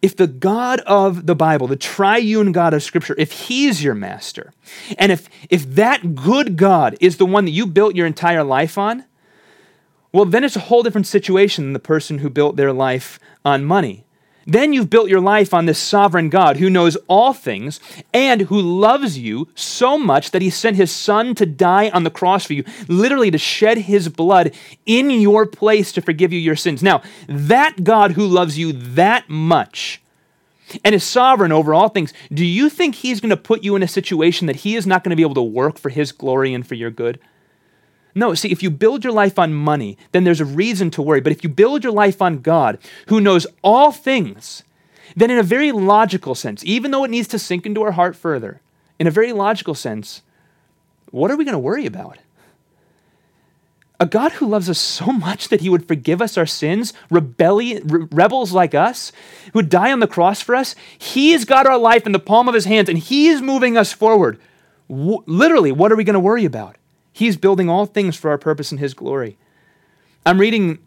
if 0.02 0.16
the 0.16 0.28
God 0.28 0.80
of 0.82 1.26
the 1.26 1.36
Bible, 1.36 1.68
the 1.68 1.76
triune 1.76 2.52
God 2.52 2.74
of 2.74 2.84
Scripture, 2.84 3.16
if 3.18 3.32
He's 3.32 3.84
your 3.84 3.96
master, 3.96 4.54
and 4.98 5.12
if, 5.12 5.30
if 5.50 5.64
that 5.76 6.16
good 6.16 6.56
God 6.56 6.96
is 7.00 7.18
the 7.18 7.26
one 7.26 7.46
that 7.46 7.52
you 7.52 7.66
built 7.66 7.96
your 7.96 8.06
entire 8.06 8.44
life 8.44 8.78
on, 8.78 9.06
well, 10.12 10.26
then 10.26 10.44
it's 10.44 10.56
a 10.56 10.62
whole 10.62 10.84
different 10.84 11.08
situation 11.08 11.66
than 11.66 11.74
the 11.74 11.80
person 11.80 12.20
who 12.20 12.30
built 12.30 12.56
their 12.56 12.74
life 12.74 13.20
on 13.44 13.66
money. 13.66 14.06
Then 14.48 14.72
you've 14.72 14.90
built 14.90 15.10
your 15.10 15.20
life 15.20 15.54
on 15.54 15.66
this 15.66 15.78
sovereign 15.78 16.30
God 16.30 16.56
who 16.56 16.70
knows 16.70 16.96
all 17.08 17.34
things 17.34 17.82
and 18.14 18.42
who 18.42 18.62
loves 18.62 19.20
you 19.20 19.50
so 19.56 19.98
much 19.98 20.32
that 20.32 20.42
he 20.42 20.50
sent 20.50 20.78
his 20.78 20.90
son 20.90 21.36
to 21.36 21.46
die 21.46 21.90
on 21.90 22.06
the 22.06 22.10
cross 22.10 22.46
for 22.46 22.54
you, 22.54 22.64
literally 22.88 23.30
to 23.30 23.38
shed 23.38 23.78
his 23.78 24.08
blood 24.08 24.56
in 24.86 25.12
your 25.12 25.46
place 25.46 25.92
to 25.92 26.02
forgive 26.02 26.32
you 26.32 26.40
your 26.40 26.56
sins. 26.56 26.82
Now, 26.82 27.04
that 27.28 27.84
God 27.84 28.14
who 28.14 28.26
loves 28.26 28.58
you 28.58 28.72
that 28.72 29.30
much 29.30 30.02
and 30.84 30.96
is 30.96 31.04
sovereign 31.04 31.52
over 31.52 31.74
all 31.74 31.90
things, 31.90 32.14
do 32.34 32.46
you 32.46 32.70
think 32.70 32.96
he's 32.96 33.20
going 33.20 33.30
to 33.32 33.38
put 33.38 33.66
you 33.66 33.76
in 33.76 33.84
a 33.84 33.88
situation 33.88 34.48
that 34.48 34.58
he 34.58 34.78
is 34.78 34.88
not 34.88 35.04
going 35.04 35.10
to 35.10 35.18
be 35.18 35.24
able 35.24 35.36
to 35.36 35.42
work 35.42 35.78
for 35.78 35.90
his 35.90 36.14
glory 36.14 36.54
and 36.54 36.66
for 36.66 36.76
your 36.76 36.92
good? 36.92 37.20
No, 38.18 38.34
see, 38.34 38.52
if 38.52 38.64
you 38.64 38.72
build 38.72 39.04
your 39.04 39.14
life 39.14 39.38
on 39.38 39.54
money, 39.54 39.96
then 40.12 40.24
there's 40.24 40.42
a 40.42 40.46
reason 40.46 40.90
to 40.92 41.04
worry. 41.04 41.22
But 41.22 41.34
if 41.34 41.44
you 41.44 41.50
build 41.50 41.84
your 41.84 41.94
life 41.94 42.19
on 42.19 42.40
God, 42.40 42.80
who 43.10 43.22
knows 43.22 43.46
all 43.62 43.92
things, 43.92 44.64
then 45.16 45.30
in 45.30 45.38
a 45.38 45.44
very 45.44 45.72
logical 45.72 46.34
sense, 46.34 46.66
even 46.66 46.90
though 46.90 47.04
it 47.04 47.12
needs 47.12 47.28
to 47.28 47.38
sink 47.38 47.68
into 47.68 47.84
our 47.84 47.92
heart 47.92 48.16
further, 48.16 48.60
in 48.98 49.06
a 49.06 49.12
very 49.12 49.34
logical 49.34 49.75
sense, 49.75 50.24
what 51.12 51.30
are 51.30 51.38
we 51.38 51.46
going 51.46 51.54
to 51.54 51.60
worry 51.60 51.86
about? 51.86 52.18
A 54.00 54.08
God 54.08 54.31
who 54.34 54.48
loves 54.48 54.68
us 54.68 54.80
so 54.80 55.06
much 55.08 55.50
that 55.50 55.62
he 55.62 55.70
would 55.70 55.88
forgive 55.88 56.20
us 56.20 56.40
our 56.40 56.48
sins, 56.48 56.94
rebellion, 57.12 57.88
re- 57.88 58.08
rebels 58.12 58.52
like 58.52 58.74
us, 58.74 59.12
who 59.54 59.60
would 59.60 59.70
die 59.70 59.92
on 59.92 60.00
the 60.00 60.08
cross 60.08 60.42
for 60.42 60.56
us, 60.56 60.74
he's 60.98 61.46
got 61.46 61.68
our 61.68 61.78
life 61.78 62.08
in 62.08 62.13
the 62.13 62.20
palm 62.20 62.48
of 62.48 62.56
his 62.56 62.66
hands 62.66 62.90
and 62.90 62.98
he's 62.98 63.44
moving 63.44 63.78
us 63.78 63.94
forward. 63.94 64.40
W- 64.90 65.22
literally, 65.28 65.72
what 65.72 65.92
are 65.92 65.96
we 65.96 66.04
going 66.04 66.16
to 66.16 66.20
worry 66.20 66.46
about? 66.46 66.78
He's 67.18 67.36
building 67.36 67.68
all 67.68 67.88
things 67.88 68.16
for 68.16 68.30
our 68.30 68.38
purpose 68.38 68.69
and 68.72 68.80
his 68.80 68.94
glory. 68.94 69.40
I'm 70.24 70.40
reading 70.40 70.78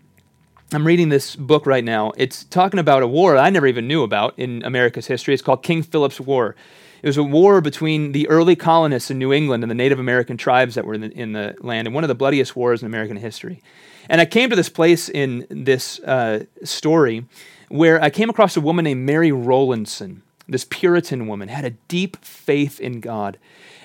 I'm 0.73 0.87
reading 0.87 1.09
this 1.09 1.35
book 1.35 1.67
right 1.67 1.83
now. 1.83 2.13
It's 2.17 2.45
talking 2.45 2.79
about 2.79 3.03
a 3.03 3.09
war 3.09 3.37
I 3.37 3.51
never 3.51 3.67
even 3.67 3.89
knew 3.89 4.05
about 4.05 4.39
in 4.39 4.63
America's 4.65 5.09
history. 5.09 5.35
It's 5.35 5.43
called 5.43 5.65
King 5.65 5.83
Philip's 5.83 6.21
War. 6.21 6.55
It 7.03 7.09
was 7.09 7.17
a 7.17 7.25
war 7.25 7.61
between 7.61 8.13
the 8.13 8.29
early 8.29 8.55
colonists 8.55 9.11
in 9.11 9.19
New 9.19 9.33
England 9.33 9.65
and 9.65 9.71
the 9.73 9.75
Native 9.75 9.99
American 9.99 10.37
tribes 10.37 10.77
that 10.77 10.85
were 10.85 10.95
in 10.95 11.01
the, 11.01 11.11
in 11.11 11.33
the 11.33 11.57
land, 11.63 11.89
and 11.89 11.97
one 11.97 12.05
of 12.05 12.09
the 12.09 12.15
bloodiest 12.15 12.55
wars 12.55 12.81
in 12.81 12.87
American 12.87 13.17
history. 13.17 13.61
And 14.09 14.21
I 14.21 14.25
came 14.25 14.51
to 14.51 14.57
this 14.57 14.69
place 14.69 15.09
in 15.09 15.49
this 15.51 15.99
uh, 16.01 16.45
story 16.63 17.25
where 17.71 18.01
I 18.01 18.09
came 18.09 18.31
across 18.31 18.57
a 18.57 18.61
woman 18.61 18.85
named 18.85 19.05
Mary 19.05 19.33
Rowlandson, 19.33 20.23
this 20.47 20.65
Puritan 20.65 21.27
woman, 21.27 21.49
had 21.49 21.65
a 21.65 21.71
deep 21.89 22.25
faith 22.25 22.79
in 22.79 23.01
God. 23.01 23.37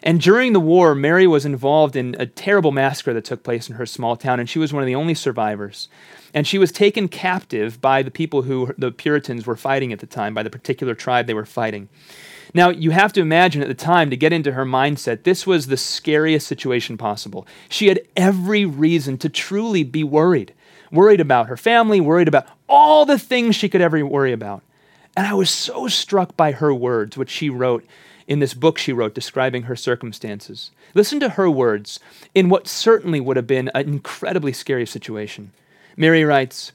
And 0.06 0.22
during 0.22 0.54
the 0.54 0.60
war, 0.60 0.94
Mary 0.94 1.26
was 1.26 1.48
involved 1.48 1.96
in 1.96 2.16
a 2.20 2.28
terrible 2.28 2.72
massacre 2.72 3.12
that 3.12 3.26
took 3.26 3.42
place 3.42 3.68
in 3.68 3.76
her 3.76 3.88
small 3.88 4.16
town, 4.16 4.40
and 4.40 4.48
she 4.48 4.60
was 4.60 4.72
one 4.72 4.84
of 4.84 4.88
the 4.88 4.94
only 4.94 5.16
survivors. 5.16 5.90
And 6.32 6.46
she 6.46 6.60
was 6.60 6.72
taken 6.72 7.08
captive 7.08 7.82
by 7.82 8.04
the 8.04 8.12
people 8.12 8.44
who 8.44 8.72
the 8.78 8.92
Puritans 8.92 9.48
were 9.48 9.56
fighting 9.56 9.92
at 9.92 10.00
the 10.00 10.06
time, 10.06 10.36
by 10.36 10.44
the 10.44 10.52
particular 10.52 10.94
tribe 10.94 11.26
they 11.26 11.34
were 11.34 11.46
fighting. 11.46 11.90
Now, 12.54 12.70
you 12.70 12.92
have 12.92 13.14
to 13.14 13.22
imagine 13.22 13.64
at 13.64 13.68
the 13.68 13.74
time, 13.74 14.12
to 14.12 14.16
get 14.16 14.32
into 14.32 14.52
her 14.52 14.64
mindset, 14.64 15.24
this 15.24 15.48
was 15.48 15.68
the 15.68 15.76
scariest 15.76 16.46
situation 16.46 16.98
possible. 16.98 17.48
She 17.68 17.88
had 17.88 18.02
every 18.16 18.64
reason 18.64 19.18
to 19.18 19.30
truly 19.30 19.84
be 19.84 20.04
worried 20.04 20.54
worried 20.92 21.20
about 21.20 21.48
her 21.48 21.58
family, 21.58 22.00
worried 22.00 22.28
about 22.28 22.48
all 22.70 23.06
the 23.06 23.20
things 23.20 23.56
she 23.56 23.68
could 23.68 23.82
ever 23.82 24.06
worry 24.06 24.32
about. 24.32 24.64
And 25.18 25.26
I 25.26 25.34
was 25.34 25.50
so 25.50 25.88
struck 25.88 26.38
by 26.38 26.52
her 26.54 26.74
words, 26.74 27.18
which 27.18 27.30
she 27.30 27.50
wrote 27.50 27.84
in 28.28 28.40
this 28.40 28.54
book 28.54 28.78
she 28.78 28.94
wrote 28.94 29.14
describing 29.14 29.64
her 29.64 29.76
circumstances. 29.76 30.72
Listen 30.94 31.20
to 31.20 31.30
her 31.30 31.50
words 31.50 32.00
in 32.34 32.50
what 32.50 32.68
certainly 32.68 33.20
would 33.20 33.38
have 33.38 33.48
been 33.48 33.70
an 33.74 33.88
incredibly 33.88 34.54
scary 34.54 34.86
situation. 34.86 35.52
Mary 35.96 36.24
writes, 36.24 36.72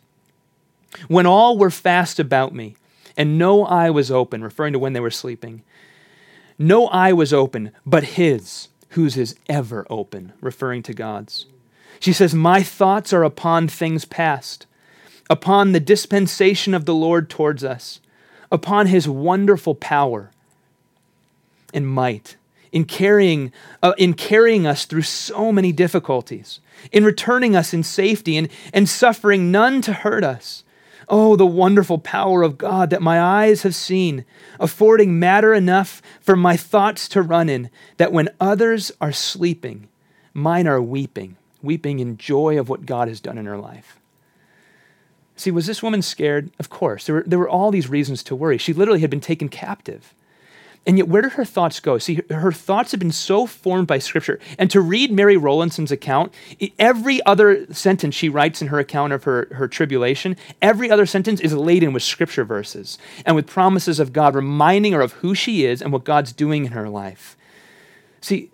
When 1.09 1.27
all 1.27 1.59
were 1.59 1.71
fast 1.71 2.21
about 2.21 2.55
me, 2.55 2.77
and 3.17 3.37
no 3.39 3.65
eye 3.65 3.91
was 3.91 4.11
open, 4.11 4.43
referring 4.43 4.73
to 4.73 4.79
when 4.79 4.93
they 4.93 5.01
were 5.01 5.11
sleeping, 5.11 5.63
no 6.59 6.87
eye 6.89 7.13
was 7.13 7.33
open 7.33 7.73
but 7.85 8.05
his, 8.05 8.69
whose 8.91 9.17
is 9.17 9.37
ever 9.49 9.87
open, 9.91 10.33
referring 10.41 10.83
to 10.85 10.95
God's. 10.95 11.47
She 11.99 12.13
says, 12.13 12.35
My 12.35 12.63
thoughts 12.63 13.13
are 13.13 13.25
upon 13.25 13.69
things 13.69 14.05
past, 14.05 14.67
upon 15.29 15.73
the 15.73 15.81
dispensation 15.81 16.75
of 16.75 16.85
the 16.85 16.95
Lord 16.95 17.29
towards 17.29 17.65
us, 17.65 18.01
upon 18.53 18.87
his 18.87 19.09
wonderful 19.09 19.75
power 19.75 20.31
and 21.73 21.87
might 21.87 22.37
in 22.73 22.85
carrying, 22.85 23.53
uh, 23.83 23.93
in 23.99 24.15
carrying 24.15 24.67
us 24.67 24.85
through 24.85 25.03
so 25.03 25.53
many 25.53 25.73
difficulties, 25.73 26.61
in 26.93 27.05
returning 27.05 27.57
us 27.57 27.75
in 27.75 27.83
safety 27.83 28.37
and, 28.37 28.49
and 28.73 28.89
suffering 28.89 29.51
none 29.51 29.83
to 29.83 29.93
hurt 29.93 30.25
us. 30.25 30.65
Oh, 31.09 31.35
the 31.35 31.47
wonderful 31.47 31.99
power 31.99 32.43
of 32.43 32.57
God 32.57 32.91
that 32.91 33.03
my 33.03 33.21
eyes 33.21 33.63
have 33.63 33.75
seen, 33.75 34.25
affording 34.61 35.19
matter 35.19 35.53
enough 35.53 36.01
for 36.21 36.37
my 36.37 36.57
thoughts 36.57 37.09
to 37.09 37.23
run 37.23 37.49
in, 37.49 37.69
that 37.97 38.13
when 38.13 38.29
others 38.41 38.93
are 39.01 39.11
sleeping, 39.11 39.89
mine 40.33 40.69
are 40.69 40.81
weeping, 40.81 41.37
weeping 41.63 41.99
in 41.99 42.17
joy 42.17 42.59
of 42.59 42.69
what 42.69 42.87
God 42.87 43.09
has 43.09 43.21
done 43.21 43.39
in 43.39 43.47
her 43.47 43.59
life. 43.59 43.99
See, 45.35 45.51
was 45.51 45.67
this 45.67 45.83
woman 45.83 46.03
scared? 46.03 46.51
Of 46.61 46.69
course. 46.69 47.07
There 47.07 47.17
were, 47.17 47.25
there 47.27 47.39
were 47.39 47.49
all 47.49 47.73
these 47.73 47.89
reasons 47.89 48.23
to 48.25 48.37
worry. 48.37 48.59
She 48.59 48.73
literally 48.73 49.01
had 49.01 49.11
been 49.11 49.21
taken 49.21 49.49
captive. 49.49 50.15
And 50.87 50.97
yet, 50.97 51.09
where 51.09 51.21
did 51.21 51.33
her 51.33 51.45
thoughts 51.45 51.79
go? 51.79 51.99
See, 51.99 52.23
her 52.31 52.53
thoughts 52.53 52.93
have 52.93 53.01
been 53.01 53.13
so 53.13 53.47
formed 53.47 53.87
by 53.87 53.99
Scripture. 53.99 54.41
And 54.59 54.71
to 54.71 54.81
read 54.81 55.13
Mary 55.13 55.37
Rowlandson's 55.37 55.93
account, 55.93 56.33
every 56.79 57.25
other 57.27 57.73
sentence 57.73 58.15
she 58.15 58.31
writes 58.31 58.63
in 58.63 58.69
her 58.69 58.79
account 58.79 59.13
of 59.13 59.25
her, 59.25 59.49
her 59.53 59.69
tribulation, 59.69 60.37
every 60.63 60.91
other 60.91 61.05
sentence 61.05 61.39
is 61.41 61.53
laden 61.53 61.93
with 61.93 62.03
Scripture 62.03 62.45
verses 62.45 62.97
and 63.27 63.37
with 63.37 63.47
promises 63.47 64.01
of 64.01 64.15
God, 64.15 64.35
reminding 64.35 64.93
her 64.95 65.03
of 65.03 65.13
who 65.15 65.35
she 65.35 65.67
is 65.67 65.83
and 65.83 65.93
what 65.93 66.05
God's 66.05 66.33
doing 66.33 66.65
in 66.65 66.73
her 66.73 66.89
life. 66.89 67.37
See, 68.23 68.51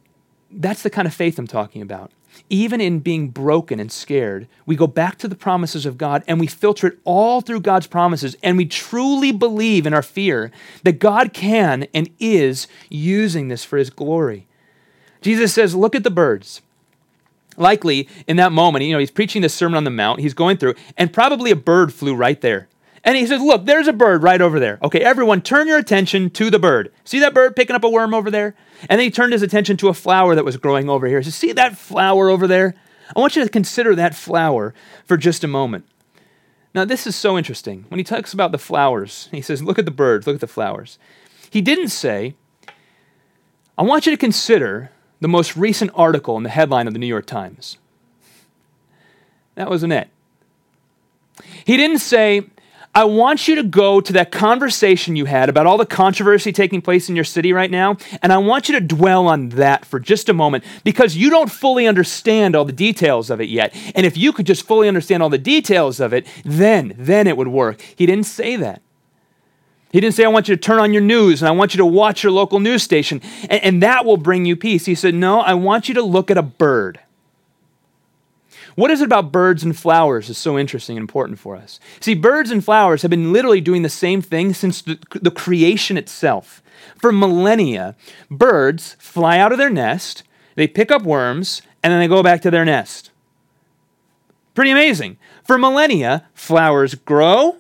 that's 0.50 0.82
the 0.82 0.90
kind 0.90 1.06
of 1.06 1.14
faith 1.14 1.38
I'm 1.38 1.46
talking 1.46 1.80
about 1.80 2.10
even 2.48 2.80
in 2.80 3.00
being 3.00 3.28
broken 3.28 3.80
and 3.80 3.90
scared, 3.90 4.48
we 4.64 4.76
go 4.76 4.86
back 4.86 5.18
to 5.18 5.28
the 5.28 5.34
promises 5.34 5.86
of 5.86 5.98
God 5.98 6.22
and 6.26 6.38
we 6.40 6.46
filter 6.46 6.86
it 6.88 6.98
all 7.04 7.40
through 7.40 7.60
God's 7.60 7.86
promises. 7.86 8.36
And 8.42 8.56
we 8.56 8.66
truly 8.66 9.32
believe 9.32 9.86
in 9.86 9.94
our 9.94 10.02
fear 10.02 10.50
that 10.82 10.98
God 10.98 11.32
can 11.32 11.86
and 11.94 12.10
is 12.18 12.66
using 12.88 13.48
this 13.48 13.64
for 13.64 13.76
his 13.76 13.90
glory. 13.90 14.46
Jesus 15.20 15.52
says, 15.52 15.74
Look 15.74 15.94
at 15.94 16.04
the 16.04 16.10
birds. 16.10 16.62
Likely 17.56 18.08
in 18.26 18.36
that 18.36 18.52
moment, 18.52 18.84
you 18.84 18.92
know, 18.92 18.98
he's 18.98 19.10
preaching 19.10 19.42
the 19.42 19.48
Sermon 19.48 19.76
on 19.76 19.84
the 19.84 19.90
Mount, 19.90 20.20
he's 20.20 20.34
going 20.34 20.58
through, 20.58 20.74
and 20.96 21.12
probably 21.12 21.50
a 21.50 21.56
bird 21.56 21.92
flew 21.92 22.14
right 22.14 22.40
there. 22.40 22.68
And 23.04 23.16
he 23.16 23.26
says, 23.26 23.40
Look, 23.40 23.66
there's 23.66 23.88
a 23.88 23.92
bird 23.92 24.22
right 24.22 24.40
over 24.40 24.58
there. 24.58 24.78
Okay, 24.82 25.00
everyone, 25.00 25.42
turn 25.42 25.66
your 25.66 25.78
attention 25.78 26.30
to 26.30 26.50
the 26.50 26.58
bird. 26.58 26.92
See 27.04 27.20
that 27.20 27.34
bird 27.34 27.56
picking 27.56 27.76
up 27.76 27.84
a 27.84 27.90
worm 27.90 28.14
over 28.14 28.30
there? 28.30 28.54
And 28.82 28.98
then 28.98 29.06
he 29.06 29.10
turned 29.10 29.32
his 29.32 29.42
attention 29.42 29.76
to 29.78 29.88
a 29.88 29.94
flower 29.94 30.34
that 30.34 30.44
was 30.44 30.56
growing 30.56 30.88
over 30.88 31.06
here. 31.06 31.18
He 31.18 31.24
says, 31.24 31.34
See 31.34 31.52
that 31.52 31.76
flower 31.76 32.28
over 32.28 32.46
there? 32.46 32.74
I 33.14 33.20
want 33.20 33.36
you 33.36 33.44
to 33.44 33.48
consider 33.48 33.94
that 33.94 34.14
flower 34.14 34.74
for 35.04 35.16
just 35.16 35.44
a 35.44 35.48
moment. 35.48 35.86
Now, 36.74 36.84
this 36.84 37.06
is 37.06 37.16
so 37.16 37.38
interesting. 37.38 37.86
When 37.88 37.98
he 37.98 38.04
talks 38.04 38.34
about 38.34 38.52
the 38.52 38.58
flowers, 38.58 39.28
he 39.30 39.40
says, 39.40 39.62
Look 39.62 39.78
at 39.78 39.84
the 39.84 39.90
birds, 39.90 40.26
look 40.26 40.34
at 40.34 40.40
the 40.40 40.46
flowers. 40.46 40.98
He 41.50 41.60
didn't 41.60 41.88
say, 41.88 42.34
I 43.78 43.82
want 43.82 44.06
you 44.06 44.12
to 44.12 44.18
consider 44.18 44.90
the 45.20 45.28
most 45.28 45.56
recent 45.56 45.90
article 45.94 46.36
in 46.36 46.42
the 46.42 46.50
headline 46.50 46.86
of 46.86 46.92
the 46.92 46.98
New 46.98 47.06
York 47.06 47.26
Times. 47.26 47.78
That 49.54 49.70
wasn't 49.70 49.92
it. 49.92 50.08
He 51.64 51.76
didn't 51.76 51.98
say, 51.98 52.46
I 52.96 53.04
want 53.04 53.46
you 53.46 53.56
to 53.56 53.62
go 53.62 54.00
to 54.00 54.12
that 54.14 54.32
conversation 54.32 55.16
you 55.16 55.26
had 55.26 55.50
about 55.50 55.66
all 55.66 55.76
the 55.76 55.84
controversy 55.84 56.50
taking 56.50 56.80
place 56.80 57.10
in 57.10 57.14
your 57.14 57.26
city 57.26 57.52
right 57.52 57.70
now, 57.70 57.98
and 58.22 58.32
I 58.32 58.38
want 58.38 58.70
you 58.70 58.80
to 58.80 58.80
dwell 58.80 59.28
on 59.28 59.50
that 59.50 59.84
for 59.84 60.00
just 60.00 60.30
a 60.30 60.32
moment 60.32 60.64
because 60.82 61.14
you 61.14 61.28
don't 61.28 61.50
fully 61.50 61.86
understand 61.86 62.56
all 62.56 62.64
the 62.64 62.72
details 62.72 63.28
of 63.28 63.38
it 63.38 63.50
yet. 63.50 63.76
And 63.94 64.06
if 64.06 64.16
you 64.16 64.32
could 64.32 64.46
just 64.46 64.66
fully 64.66 64.88
understand 64.88 65.22
all 65.22 65.28
the 65.28 65.36
details 65.36 66.00
of 66.00 66.14
it, 66.14 66.26
then, 66.42 66.94
then 66.96 67.26
it 67.26 67.36
would 67.36 67.48
work. 67.48 67.82
He 67.82 68.06
didn't 68.06 68.24
say 68.24 68.56
that. 68.56 68.80
He 69.92 70.00
didn't 70.00 70.14
say, 70.14 70.24
I 70.24 70.28
want 70.28 70.48
you 70.48 70.56
to 70.56 70.62
turn 70.62 70.78
on 70.78 70.94
your 70.94 71.02
news 71.02 71.42
and 71.42 71.50
I 71.50 71.52
want 71.52 71.74
you 71.74 71.78
to 71.78 71.86
watch 71.86 72.22
your 72.22 72.32
local 72.32 72.60
news 72.60 72.82
station, 72.82 73.20
and, 73.50 73.62
and 73.62 73.82
that 73.82 74.06
will 74.06 74.16
bring 74.16 74.46
you 74.46 74.56
peace. 74.56 74.86
He 74.86 74.94
said, 74.94 75.14
No, 75.14 75.40
I 75.40 75.52
want 75.52 75.90
you 75.90 75.94
to 75.96 76.02
look 76.02 76.30
at 76.30 76.38
a 76.38 76.42
bird. 76.42 77.00
What 78.76 78.90
is 78.90 79.00
it 79.00 79.06
about 79.06 79.32
birds 79.32 79.64
and 79.64 79.76
flowers 79.76 80.28
is 80.28 80.36
so 80.36 80.58
interesting 80.58 80.98
and 80.98 81.02
important 81.02 81.38
for 81.38 81.56
us? 81.56 81.80
See, 81.98 82.14
birds 82.14 82.50
and 82.50 82.62
flowers 82.62 83.00
have 83.02 83.10
been 83.10 83.32
literally 83.32 83.62
doing 83.62 83.82
the 83.82 83.88
same 83.88 84.20
thing 84.20 84.52
since 84.52 84.82
the, 84.82 84.98
the 85.10 85.30
creation 85.30 85.96
itself. 85.96 86.62
For 87.00 87.10
millennia, 87.10 87.96
birds 88.30 88.94
fly 88.98 89.38
out 89.38 89.50
of 89.50 89.56
their 89.56 89.70
nest, 89.70 90.24
they 90.56 90.66
pick 90.66 90.90
up 90.90 91.02
worms, 91.02 91.62
and 91.82 91.90
then 91.90 92.00
they 92.00 92.08
go 92.08 92.22
back 92.22 92.42
to 92.42 92.50
their 92.50 92.66
nest. 92.66 93.10
Pretty 94.54 94.70
amazing. 94.70 95.16
For 95.42 95.56
millennia, 95.56 96.26
flowers 96.34 96.94
grow 96.94 97.56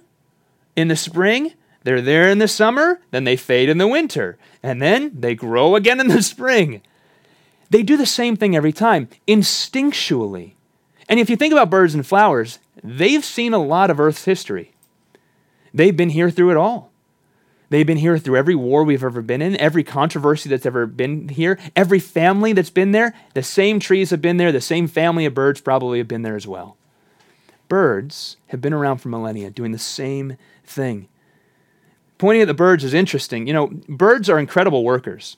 in 0.76 0.88
the 0.88 0.96
spring, 0.96 1.54
they're 1.84 2.02
there 2.02 2.28
in 2.28 2.40
the 2.40 2.48
summer, 2.48 3.00
then 3.10 3.24
they 3.24 3.36
fade 3.36 3.70
in 3.70 3.78
the 3.78 3.88
winter, 3.88 4.36
and 4.62 4.82
then 4.82 5.12
they 5.18 5.34
grow 5.34 5.76
again 5.76 5.98
in 5.98 6.08
the 6.08 6.22
spring. 6.24 6.82
They 7.70 7.82
do 7.82 7.96
the 7.96 8.04
same 8.04 8.36
thing 8.36 8.54
every 8.54 8.72
time, 8.72 9.08
instinctually. 9.26 10.55
And 11.08 11.20
if 11.20 11.30
you 11.30 11.36
think 11.36 11.52
about 11.52 11.70
birds 11.70 11.94
and 11.94 12.06
flowers, 12.06 12.58
they've 12.82 13.24
seen 13.24 13.54
a 13.54 13.62
lot 13.62 13.90
of 13.90 14.00
Earth's 14.00 14.24
history. 14.24 14.72
They've 15.72 15.96
been 15.96 16.10
here 16.10 16.30
through 16.30 16.50
it 16.50 16.56
all. 16.56 16.90
They've 17.68 17.86
been 17.86 17.98
here 17.98 18.16
through 18.18 18.36
every 18.36 18.54
war 18.54 18.84
we've 18.84 19.02
ever 19.02 19.22
been 19.22 19.42
in, 19.42 19.56
every 19.56 19.82
controversy 19.82 20.48
that's 20.48 20.66
ever 20.66 20.86
been 20.86 21.28
here, 21.28 21.58
every 21.74 21.98
family 21.98 22.52
that's 22.52 22.70
been 22.70 22.92
there. 22.92 23.12
The 23.34 23.42
same 23.42 23.80
trees 23.80 24.10
have 24.10 24.22
been 24.22 24.36
there, 24.36 24.52
the 24.52 24.60
same 24.60 24.86
family 24.86 25.24
of 25.26 25.34
birds 25.34 25.60
probably 25.60 25.98
have 25.98 26.08
been 26.08 26.22
there 26.22 26.36
as 26.36 26.46
well. 26.46 26.76
Birds 27.68 28.36
have 28.48 28.60
been 28.60 28.72
around 28.72 28.98
for 28.98 29.08
millennia 29.08 29.50
doing 29.50 29.72
the 29.72 29.78
same 29.78 30.36
thing. 30.64 31.08
Pointing 32.18 32.42
at 32.42 32.48
the 32.48 32.54
birds 32.54 32.84
is 32.84 32.94
interesting. 32.94 33.48
You 33.48 33.52
know, 33.52 33.66
birds 33.88 34.30
are 34.30 34.38
incredible 34.38 34.84
workers. 34.84 35.36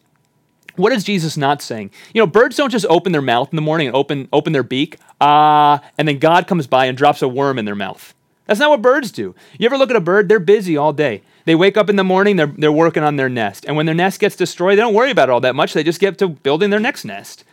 What 0.79 0.93
is 0.93 1.05
Jesus 1.05 1.37
not 1.37 1.61
saying? 1.61 1.91
You 2.15 2.23
know, 2.23 2.27
birds 2.27 2.57
don't 2.57 2.71
just 2.71 2.87
open 2.89 3.13
their 3.13 3.23
mouth 3.23 3.51
in 3.51 3.57
the 3.57 3.63
morning 3.63 3.89
and 3.89 3.97
open, 3.97 4.29
open 4.33 4.53
their 4.53 4.63
beak, 4.63 4.97
ah, 5.21 5.81
uh, 5.81 5.89
and 5.99 6.07
then 6.07 6.19
God 6.19 6.47
comes 6.47 6.67
by 6.67 6.87
and 6.87 6.97
drops 6.97 7.21
a 7.21 7.29
worm 7.29 7.59
in 7.59 7.65
their 7.65 7.75
mouth. 7.75 8.15
That's 8.47 8.61
not 8.61 8.71
what 8.71 8.81
birds 8.81 9.11
do. 9.11 9.35
You 9.59 9.67
ever 9.67 9.77
look 9.77 9.91
at 9.91 9.97
a 9.97 10.01
bird? 10.01 10.29
They're 10.29 10.41
busy 10.41 10.77
all 10.77 10.93
day. 10.93 11.23
They 11.45 11.55
wake 11.55 11.77
up 11.77 11.91
in 11.91 11.97
the 11.97 12.05
morning, 12.05 12.37
they're, 12.37 12.47
they're 12.47 12.73
working 12.73 13.03
on 13.03 13.17
their 13.17 13.29
nest. 13.29 13.65
And 13.67 13.77
when 13.77 13.87
their 13.87 13.95
nest 13.95 14.21
gets 14.21 14.37
destroyed, 14.37 14.79
they 14.79 14.83
don't 14.83 14.95
worry 14.95 15.11
about 15.11 15.29
it 15.29 15.33
all 15.33 15.41
that 15.41 15.55
much. 15.55 15.73
They 15.73 15.83
just 15.83 16.01
get 16.01 16.19
to 16.19 16.29
building 16.29 16.71
their 16.71 16.81
next 16.81 17.05
nest. 17.05 17.45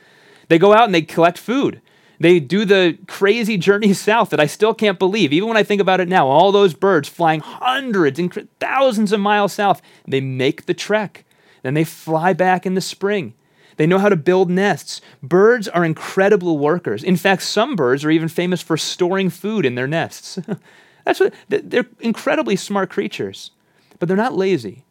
They 0.48 0.60
go 0.60 0.74
out 0.74 0.86
and 0.86 0.94
they 0.94 1.02
collect 1.02 1.38
food. 1.38 1.82
They 2.20 2.40
do 2.40 2.66
the 2.66 2.98
crazy 3.08 3.58
journey 3.58 3.94
south 4.08 4.30
that 4.30 4.40
I 4.40 4.46
still 4.46 4.74
can't 4.74 5.00
believe. 5.00 5.34
Even 5.34 5.50
when 5.50 5.58
I 5.58 5.64
think 5.64 5.82
about 5.82 6.00
it 6.00 6.08
now, 6.08 6.28
all 6.28 6.52
those 6.52 6.74
birds 6.74 7.10
flying 7.10 7.40
hundreds 7.42 8.20
and 8.20 8.48
thousands 8.60 9.12
of 9.12 9.20
miles 9.20 9.54
south, 9.54 9.82
they 10.08 10.22
make 10.22 10.66
the 10.66 10.74
trek. 10.74 11.26
Then 11.66 11.74
they 11.74 11.84
fly 11.84 12.32
back 12.34 12.68
in 12.68 12.76
the 12.76 12.80
spring. 12.80 13.34
They 13.78 13.88
know 13.88 13.98
how 13.98 14.10
to 14.10 14.16
build 14.16 14.52
nests. 14.52 15.02
Birds 15.24 15.68
are 15.68 15.84
incredible 15.84 16.60
workers. 16.60 17.04
In 17.04 17.18
fact, 17.18 17.42
some 17.42 17.76
birds 17.76 18.06
are 18.06 18.12
even 18.12 18.28
famous 18.28 18.62
for 18.62 18.78
storing 18.78 19.32
food 19.32 19.66
in 19.66 19.74
their 19.74 19.88
nests. 19.88 20.38
That's 21.06 21.20
what 21.20 21.34
they're 21.50 21.88
incredibly 22.00 22.56
smart 22.56 22.92
creatures, 22.92 23.50
but 23.98 24.08
they're 24.08 24.16
not 24.16 24.36
lazy. 24.36 24.84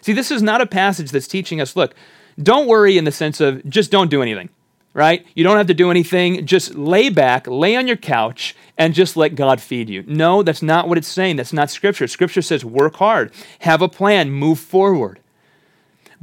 See, 0.00 0.12
this 0.12 0.32
is 0.32 0.42
not 0.42 0.60
a 0.60 0.66
passage 0.66 1.12
that's 1.12 1.28
teaching 1.28 1.60
us, 1.60 1.76
look, 1.76 1.94
don't 2.42 2.66
worry 2.66 2.98
in 2.98 3.04
the 3.04 3.12
sense 3.12 3.40
of 3.40 3.64
just 3.64 3.92
don't 3.92 4.10
do 4.10 4.20
anything, 4.20 4.48
right? 4.94 5.24
You 5.36 5.44
don't 5.44 5.58
have 5.58 5.68
to 5.68 5.74
do 5.74 5.92
anything. 5.92 6.44
Just 6.44 6.74
lay 6.74 7.08
back, 7.08 7.46
lay 7.46 7.76
on 7.76 7.86
your 7.86 7.96
couch, 7.96 8.56
and 8.76 8.94
just 8.94 9.16
let 9.16 9.36
God 9.36 9.60
feed 9.60 9.88
you. 9.88 10.02
No, 10.08 10.42
that's 10.42 10.60
not 10.60 10.88
what 10.88 10.98
it's 10.98 11.06
saying. 11.06 11.36
That's 11.36 11.52
not 11.52 11.70
scripture. 11.70 12.08
Scripture 12.08 12.42
says 12.42 12.64
work 12.64 12.96
hard, 12.96 13.32
have 13.60 13.80
a 13.80 13.88
plan, 13.88 14.32
move 14.32 14.58
forward. 14.58 15.20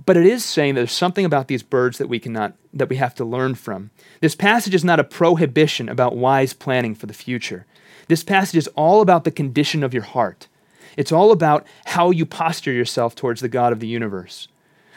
But 0.05 0.17
it 0.17 0.25
is 0.25 0.43
saying 0.43 0.75
that 0.75 0.81
there's 0.81 0.91
something 0.91 1.25
about 1.25 1.47
these 1.47 1.63
birds 1.63 1.97
that 1.97 2.09
we 2.09 2.19
cannot 2.19 2.53
that 2.73 2.89
we 2.89 2.95
have 2.95 3.15
to 3.15 3.25
learn 3.25 3.55
from. 3.55 3.91
This 4.21 4.35
passage 4.35 4.73
is 4.73 4.83
not 4.83 4.99
a 4.99 5.03
prohibition 5.03 5.87
about 5.87 6.15
wise 6.15 6.53
planning 6.53 6.95
for 6.95 7.05
the 7.05 7.13
future. 7.13 7.65
This 8.07 8.23
passage 8.23 8.57
is 8.57 8.67
all 8.69 9.01
about 9.01 9.23
the 9.23 9.31
condition 9.31 9.83
of 9.83 9.93
your 9.93 10.03
heart. 10.03 10.47
It's 10.97 11.11
all 11.11 11.31
about 11.31 11.65
how 11.85 12.11
you 12.11 12.25
posture 12.25 12.71
yourself 12.71 13.15
towards 13.15 13.41
the 13.41 13.47
God 13.47 13.71
of 13.71 13.79
the 13.79 13.87
universe. 13.87 14.47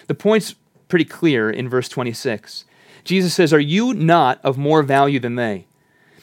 The 0.07 0.15
point's 0.15 0.55
pretty 0.89 1.05
clear 1.05 1.51
in 1.51 1.69
verse 1.69 1.89
26. 1.89 2.65
Jesus 3.05 3.35
says, 3.35 3.53
Are 3.53 3.61
you 3.61 3.95
not 3.95 4.41
of 4.45 4.59
more 4.59 4.83
value 4.83 5.21
than 5.21 5.37
they? 5.37 5.67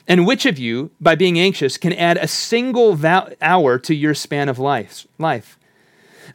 And 0.07 0.27
which 0.27 0.45
of 0.45 0.59
you, 0.59 0.91
by 0.99 1.15
being 1.15 1.39
anxious, 1.39 1.77
can 1.77 1.93
add 1.93 2.17
a 2.17 2.27
single 2.27 2.99
hour 3.41 3.79
to 3.79 3.95
your 3.95 4.13
span 4.13 4.49
of 4.49 4.59
life? 4.59 5.07
life? 5.17 5.57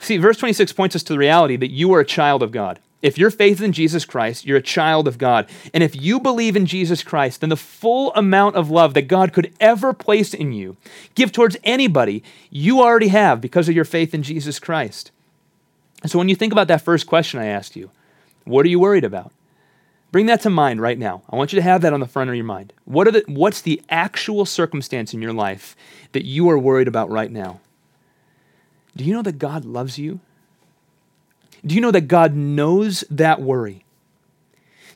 See, 0.00 0.16
verse 0.16 0.38
26 0.38 0.72
points 0.72 0.96
us 0.96 1.02
to 1.04 1.12
the 1.12 1.18
reality 1.18 1.56
that 1.56 1.70
you 1.70 1.92
are 1.92 2.00
a 2.00 2.04
child 2.04 2.42
of 2.42 2.52
God. 2.52 2.78
If 3.00 3.16
you're 3.16 3.30
faith 3.30 3.60
in 3.60 3.72
Jesus 3.72 4.04
Christ, 4.04 4.44
you're 4.44 4.56
a 4.56 4.62
child 4.62 5.06
of 5.06 5.18
God. 5.18 5.48
And 5.72 5.84
if 5.84 5.94
you 6.00 6.18
believe 6.18 6.56
in 6.56 6.66
Jesus 6.66 7.04
Christ, 7.04 7.40
then 7.40 7.50
the 7.50 7.56
full 7.56 8.12
amount 8.14 8.56
of 8.56 8.70
love 8.70 8.94
that 8.94 9.02
God 9.02 9.32
could 9.32 9.52
ever 9.60 9.92
place 9.92 10.34
in 10.34 10.52
you, 10.52 10.76
give 11.14 11.30
towards 11.30 11.56
anybody, 11.62 12.24
you 12.50 12.80
already 12.80 13.08
have 13.08 13.40
because 13.40 13.68
of 13.68 13.74
your 13.74 13.84
faith 13.84 14.14
in 14.14 14.24
Jesus 14.24 14.58
Christ. 14.58 15.12
So 16.06 16.18
when 16.18 16.28
you 16.28 16.34
think 16.34 16.52
about 16.52 16.68
that 16.68 16.82
first 16.82 17.06
question 17.06 17.38
I 17.38 17.46
asked 17.46 17.76
you, 17.76 17.90
what 18.44 18.66
are 18.66 18.68
you 18.68 18.80
worried 18.80 19.04
about? 19.04 19.30
Bring 20.10 20.26
that 20.26 20.40
to 20.40 20.50
mind 20.50 20.80
right 20.80 20.98
now. 20.98 21.22
I 21.28 21.36
want 21.36 21.52
you 21.52 21.58
to 21.58 21.62
have 21.62 21.82
that 21.82 21.92
on 21.92 22.00
the 22.00 22.06
front 22.06 22.30
of 22.30 22.36
your 22.36 22.44
mind. 22.44 22.72
What 22.84 23.06
are 23.06 23.10
the, 23.10 23.24
what's 23.28 23.60
the 23.60 23.82
actual 23.90 24.46
circumstance 24.46 25.12
in 25.12 25.20
your 25.20 25.34
life 25.34 25.76
that 26.12 26.24
you 26.24 26.48
are 26.48 26.58
worried 26.58 26.88
about 26.88 27.10
right 27.10 27.30
now? 27.30 27.60
Do 28.96 29.04
you 29.04 29.12
know 29.12 29.22
that 29.22 29.38
God 29.38 29.64
loves 29.64 29.98
you? 29.98 30.20
Do 31.64 31.74
you 31.74 31.80
know 31.80 31.90
that 31.90 32.08
God 32.08 32.34
knows 32.34 33.04
that 33.10 33.40
worry? 33.40 33.84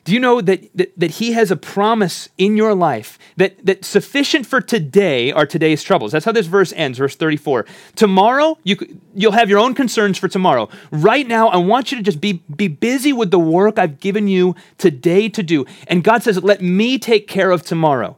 Do 0.05 0.11
you 0.11 0.19
know 0.19 0.41
that, 0.41 0.69
that, 0.75 0.91
that, 0.99 1.11
He 1.11 1.31
has 1.31 1.49
a 1.49 1.55
promise 1.55 2.27
in 2.37 2.57
your 2.57 2.75
life 2.75 3.17
that, 3.37 3.65
that 3.65 3.85
sufficient 3.85 4.45
for 4.45 4.59
today 4.59 5.31
are 5.31 5.45
today's 5.45 5.81
troubles? 5.81 6.11
That's 6.11 6.25
how 6.25 6.33
this 6.33 6.47
verse 6.47 6.73
ends, 6.73 6.97
verse 6.97 7.15
34. 7.15 7.65
Tomorrow, 7.95 8.57
you, 8.63 8.75
you'll 9.15 9.31
have 9.31 9.49
your 9.49 9.59
own 9.59 9.73
concerns 9.73 10.17
for 10.17 10.27
tomorrow. 10.27 10.67
Right 10.91 11.25
now, 11.25 11.47
I 11.47 11.57
want 11.57 11.91
you 11.91 11.97
to 11.97 12.03
just 12.03 12.19
be, 12.19 12.43
be 12.53 12.67
busy 12.67 13.13
with 13.13 13.31
the 13.31 13.39
work 13.39 13.79
I've 13.79 14.01
given 14.01 14.27
you 14.27 14.55
today 14.77 15.29
to 15.29 15.41
do. 15.41 15.65
And 15.87 16.03
God 16.03 16.21
says, 16.21 16.43
let 16.43 16.61
me 16.61 16.99
take 16.99 17.27
care 17.27 17.51
of 17.51 17.63
tomorrow 17.63 18.17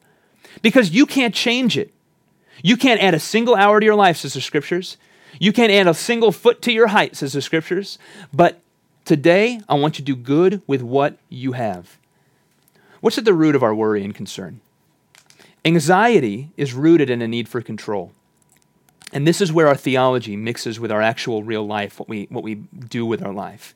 because 0.64 0.90
you 0.90 1.06
can't 1.06 1.36
change 1.36 1.78
it. 1.78 1.94
You 2.64 2.78
can't 2.78 3.02
add 3.02 3.14
a 3.14 3.20
single 3.20 3.54
hour 3.54 3.80
to 3.80 3.86
your 3.86 3.96
life, 3.96 4.18
says 4.18 4.34
the 4.34 4.42
scriptures. 4.42 4.98
You 5.40 5.52
can't 5.52 5.72
add 5.72 5.88
a 5.88 5.94
single 5.94 6.32
foot 6.32 6.62
to 6.64 6.72
your 6.72 6.88
height, 6.88 7.16
says 7.16 7.34
the 7.34 7.42
scriptures, 7.42 7.98
but 8.34 8.62
Today, 9.06 9.62
I 9.70 9.76
want 9.76 10.00
you 10.00 10.06
to 10.06 10.14
do 10.14 10.16
good 10.16 10.64
with 10.66 10.82
what 10.82 11.20
you 11.30 11.52
have. 11.52 12.00
What's 13.02 13.20
at 13.20 13.26
the 13.26 13.36
root 13.36 13.54
of 13.54 13.62
our 13.62 13.76
worry 13.76 14.04
and 14.04 14.16
concern? 14.16 14.62
Anxiety 15.64 16.50
is 16.58 16.74
rooted 16.74 17.12
in 17.12 17.22
a 17.22 17.28
need 17.28 17.48
for 17.48 17.62
control. 17.62 18.14
And 19.14 19.28
this 19.28 19.42
is 19.42 19.54
where 19.54 19.68
our 19.68 19.76
theology 19.76 20.36
mixes 20.36 20.80
with 20.80 20.92
our 20.92 21.04
actual 21.04 21.44
real 21.44 21.66
life, 21.68 22.00
what 22.00 22.10
we, 22.10 22.26
what 22.32 22.44
we 22.44 22.56
do 22.56 23.06
with 23.06 23.24
our 23.24 23.32
life. 23.32 23.76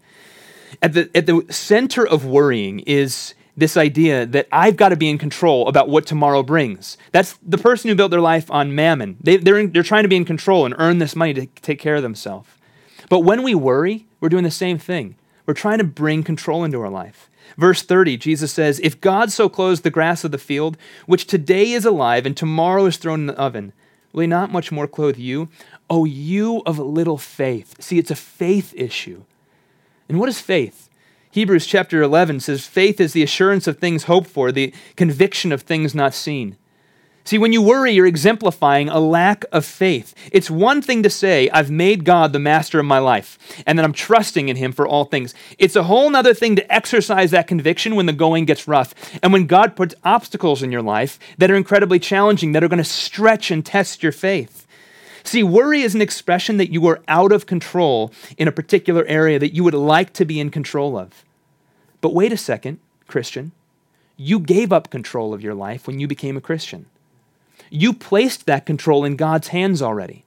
At 0.81 0.93
the, 0.93 1.11
at 1.13 1.27
the 1.27 1.45
center 1.51 2.07
of 2.07 2.25
worrying 2.25 2.79
is 2.79 3.35
this 3.59 3.77
idea 3.77 4.25
that 4.25 4.47
I've 4.51 4.77
got 4.77 4.89
to 4.89 4.95
be 4.95 5.09
in 5.09 5.17
control 5.17 5.67
about 5.67 5.89
what 5.89 6.05
tomorrow 6.05 6.43
brings. 6.43 6.97
That's 7.11 7.37
the 7.43 7.57
person 7.57 7.89
who 7.89 7.95
built 7.95 8.11
their 8.11 8.21
life 8.21 8.49
on 8.49 8.73
mammon. 8.73 9.17
They, 9.21 9.37
they're, 9.37 9.59
in, 9.59 9.71
they're 9.71 9.83
trying 9.83 10.03
to 10.03 10.09
be 10.09 10.15
in 10.15 10.25
control 10.25 10.65
and 10.65 10.75
earn 10.77 10.99
this 10.99 11.15
money 11.15 11.33
to 11.33 11.45
take 11.45 11.79
care 11.79 11.95
of 11.95 12.01
themselves. 12.01 12.49
But 13.09 13.19
when 13.19 13.43
we 13.43 13.55
worry, 13.55 14.05
we're 14.19 14.29
doing 14.29 14.43
the 14.43 14.51
same 14.51 14.77
thing. 14.77 15.15
We're 15.45 15.53
trying 15.53 15.79
to 15.79 15.83
bring 15.83 16.23
control 16.23 16.63
into 16.63 16.79
our 16.81 16.89
life. 16.89 17.29
Verse 17.57 17.81
30, 17.81 18.17
Jesus 18.17 18.53
says, 18.53 18.79
If 18.81 19.01
God 19.01 19.31
so 19.31 19.49
clothes 19.49 19.81
the 19.81 19.89
grass 19.89 20.23
of 20.23 20.31
the 20.31 20.37
field, 20.37 20.77
which 21.07 21.25
today 21.25 21.71
is 21.71 21.85
alive 21.85 22.25
and 22.25 22.37
tomorrow 22.37 22.85
is 22.85 22.97
thrown 22.97 23.21
in 23.21 23.25
the 23.27 23.39
oven, 23.39 23.73
will 24.13 24.21
he 24.21 24.27
not 24.27 24.51
much 24.51 24.71
more 24.71 24.87
clothe 24.87 25.17
you? 25.17 25.49
O 25.89 26.05
you 26.05 26.61
of 26.65 26.77
little 26.77 27.17
faith. 27.17 27.81
See, 27.81 27.97
it's 27.97 28.11
a 28.11 28.15
faith 28.15 28.73
issue. 28.75 29.23
And 30.07 30.19
what 30.19 30.29
is 30.29 30.39
faith? 30.39 30.88
Hebrews 31.31 31.67
chapter 31.67 32.01
11 32.01 32.39
says, 32.39 32.65
Faith 32.65 32.99
is 32.99 33.13
the 33.13 33.21
assurance 33.21 33.67
of 33.67 33.77
things 33.77 34.03
hoped 34.05 34.27
for, 34.27 34.51
the 34.51 34.73
conviction 34.95 35.51
of 35.51 35.61
things 35.61 35.93
not 35.93 36.15
seen. 36.15 36.57
See, 37.23 37.37
when 37.37 37.53
you 37.53 37.61
worry, 37.61 37.91
you're 37.91 38.07
exemplifying 38.07 38.89
a 38.89 38.99
lack 38.99 39.45
of 39.51 39.63
faith. 39.63 40.15
It's 40.31 40.49
one 40.49 40.81
thing 40.81 41.03
to 41.03 41.09
say, 41.11 41.47
I've 41.51 41.69
made 41.69 42.03
God 42.03 42.33
the 42.33 42.39
master 42.39 42.79
of 42.79 42.87
my 42.87 42.97
life, 42.97 43.37
and 43.67 43.77
that 43.77 43.85
I'm 43.85 43.93
trusting 43.93 44.49
in 44.49 44.55
Him 44.55 44.71
for 44.71 44.87
all 44.87 45.05
things. 45.05 45.35
It's 45.59 45.75
a 45.75 45.83
whole 45.83 46.15
other 46.15 46.33
thing 46.33 46.55
to 46.55 46.73
exercise 46.73 47.29
that 47.29 47.45
conviction 47.45 47.95
when 47.95 48.07
the 48.07 48.13
going 48.13 48.45
gets 48.45 48.67
rough, 48.67 48.95
and 49.21 49.31
when 49.31 49.45
God 49.45 49.75
puts 49.75 49.93
obstacles 50.03 50.63
in 50.63 50.71
your 50.71 50.81
life 50.81 51.19
that 51.37 51.51
are 51.51 51.55
incredibly 51.55 51.99
challenging, 51.99 52.53
that 52.53 52.63
are 52.63 52.67
going 52.67 52.79
to 52.79 52.83
stretch 52.83 53.51
and 53.51 53.63
test 53.63 54.01
your 54.01 54.11
faith. 54.11 54.65
See, 55.29 55.43
worry 55.43 55.81
is 55.83 55.93
an 55.93 56.01
expression 56.01 56.57
that 56.57 56.73
you 56.73 56.87
are 56.87 57.03
out 57.07 57.31
of 57.31 57.45
control 57.45 58.11
in 58.39 58.47
a 58.47 58.51
particular 58.51 59.05
area 59.05 59.37
that 59.37 59.53
you 59.53 59.63
would 59.63 59.75
like 59.75 60.11
to 60.13 60.25
be 60.25 60.39
in 60.39 60.49
control 60.49 60.97
of. 60.97 61.23
But 62.01 62.15
wait 62.15 62.33
a 62.33 62.37
second, 62.37 62.79
Christian. 63.05 63.51
You 64.17 64.39
gave 64.39 64.73
up 64.73 64.89
control 64.89 65.31
of 65.31 65.43
your 65.43 65.53
life 65.53 65.85
when 65.85 65.99
you 65.99 66.07
became 66.07 66.35
a 66.35 66.41
Christian. 66.41 66.87
You 67.69 67.93
placed 67.93 68.47
that 68.47 68.65
control 68.65 69.05
in 69.05 69.17
God's 69.17 69.49
hands 69.49 69.83
already. 69.83 70.23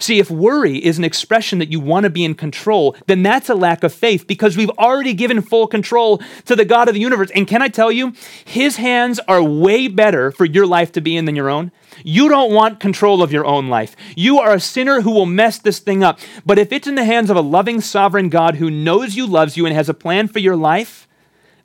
See, 0.00 0.18
if 0.18 0.30
worry 0.30 0.78
is 0.78 0.96
an 0.96 1.04
expression 1.04 1.58
that 1.58 1.70
you 1.70 1.78
want 1.78 2.04
to 2.04 2.10
be 2.10 2.24
in 2.24 2.34
control, 2.34 2.96
then 3.06 3.22
that's 3.22 3.50
a 3.50 3.54
lack 3.54 3.84
of 3.84 3.92
faith 3.92 4.26
because 4.26 4.56
we've 4.56 4.70
already 4.70 5.12
given 5.12 5.42
full 5.42 5.66
control 5.66 6.22
to 6.46 6.56
the 6.56 6.64
God 6.64 6.88
of 6.88 6.94
the 6.94 7.00
universe. 7.00 7.30
And 7.34 7.46
can 7.46 7.60
I 7.60 7.68
tell 7.68 7.92
you, 7.92 8.14
His 8.44 8.76
hands 8.76 9.20
are 9.28 9.42
way 9.42 9.88
better 9.88 10.32
for 10.32 10.46
your 10.46 10.66
life 10.66 10.90
to 10.92 11.02
be 11.02 11.16
in 11.16 11.26
than 11.26 11.36
your 11.36 11.50
own. 11.50 11.70
You 12.02 12.30
don't 12.30 12.52
want 12.52 12.80
control 12.80 13.22
of 13.22 13.30
your 13.30 13.44
own 13.44 13.68
life. 13.68 13.94
You 14.16 14.38
are 14.38 14.54
a 14.54 14.60
sinner 14.60 15.02
who 15.02 15.10
will 15.10 15.26
mess 15.26 15.58
this 15.58 15.80
thing 15.80 16.02
up. 16.02 16.18
But 16.46 16.58
if 16.58 16.72
it's 16.72 16.88
in 16.88 16.94
the 16.94 17.04
hands 17.04 17.28
of 17.28 17.36
a 17.36 17.42
loving, 17.42 17.82
sovereign 17.82 18.30
God 18.30 18.56
who 18.56 18.70
knows 18.70 19.16
you, 19.16 19.26
loves 19.26 19.58
you, 19.58 19.66
and 19.66 19.74
has 19.74 19.90
a 19.90 19.94
plan 19.94 20.28
for 20.28 20.38
your 20.38 20.56
life, 20.56 21.06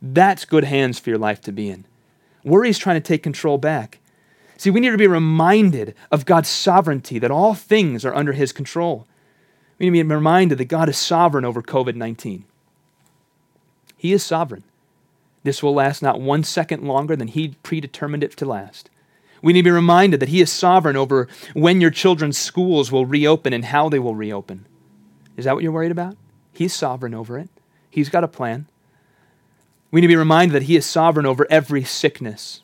that's 0.01 0.44
good 0.44 0.65
hands 0.65 1.00
for 1.00 1.10
your 1.10 1.20
life 1.20 1.39
to 1.42 1.54
be 1.54 1.70
in. 1.70 1.86
Worry 2.44 2.70
is 2.70 2.77
trying 2.77 2.98
to 2.98 3.08
take 3.08 3.24
control 3.24 3.58
back. 3.58 4.00
See, 4.57 4.69
we 4.69 4.79
need 4.79 4.91
to 4.91 4.97
be 4.97 5.07
reminded 5.07 5.95
of 6.12 6.25
God's 6.25 6.50
sovereignty, 6.50 7.19
that 7.19 7.31
all 7.31 7.53
things 7.53 8.05
are 8.05 8.15
under 8.15 8.33
His 8.33 8.51
control. 8.51 9.07
We 9.77 9.89
need 9.89 10.00
to 10.00 10.07
be 10.07 10.15
reminded 10.15 10.57
that 10.57 10.65
God 10.65 10.89
is 10.89 10.97
sovereign 10.97 11.45
over 11.45 11.62
COVID 11.62 11.95
19. 11.95 12.45
He 13.97 14.13
is 14.13 14.24
sovereign. 14.24 14.63
This 15.43 15.62
will 15.62 15.74
last 15.74 16.01
not 16.01 16.19
one 16.19 16.43
second 16.43 16.83
longer 16.83 17.15
than 17.15 17.27
He 17.27 17.55
predetermined 17.63 18.24
it 18.24 18.35
to 18.38 18.45
last. 18.45 18.89
We 19.41 19.53
need 19.53 19.62
to 19.62 19.69
be 19.69 19.71
reminded 19.71 20.19
that 20.21 20.29
He 20.29 20.41
is 20.41 20.51
sovereign 20.51 20.95
over 20.95 21.27
when 21.53 21.81
your 21.81 21.91
children's 21.91 22.38
schools 22.38 22.91
will 22.91 23.05
reopen 23.05 23.53
and 23.53 23.65
how 23.65 23.89
they 23.89 24.00
will 24.00 24.15
reopen. 24.15 24.65
Is 25.38 25.45
that 25.45 25.53
what 25.53 25.63
you're 25.63 25.71
worried 25.71 25.91
about? 25.91 26.15
He's 26.53 26.74
sovereign 26.74 27.13
over 27.13 27.38
it, 27.38 27.50
He's 27.89 28.09
got 28.09 28.24
a 28.24 28.27
plan. 28.27 28.67
We 29.91 30.01
need 30.01 30.07
to 30.07 30.12
be 30.13 30.15
reminded 30.17 30.55
that 30.55 30.63
He 30.63 30.75
is 30.75 30.85
sovereign 30.85 31.25
over 31.25 31.45
every 31.50 31.83
sickness. 31.83 32.62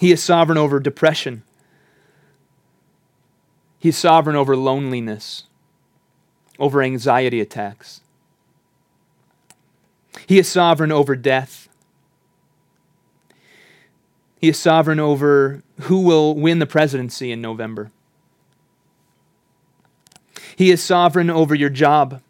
He 0.00 0.12
is 0.12 0.22
sovereign 0.22 0.58
over 0.58 0.80
depression. 0.80 1.42
He's 3.78 3.96
sovereign 3.96 4.36
over 4.36 4.56
loneliness, 4.56 5.44
over 6.58 6.82
anxiety 6.82 7.40
attacks. 7.40 8.00
He 10.26 10.38
is 10.38 10.48
sovereign 10.48 10.90
over 10.90 11.16
death. 11.16 11.68
He 14.40 14.48
is 14.48 14.58
sovereign 14.58 15.00
over 15.00 15.62
who 15.82 16.00
will 16.00 16.34
win 16.34 16.58
the 16.58 16.66
presidency 16.66 17.30
in 17.30 17.40
November. 17.40 17.90
He 20.56 20.70
is 20.70 20.82
sovereign 20.82 21.30
over 21.30 21.54
your 21.54 21.70
job, 21.70 22.22